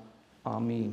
[0.45, 0.93] ამინ.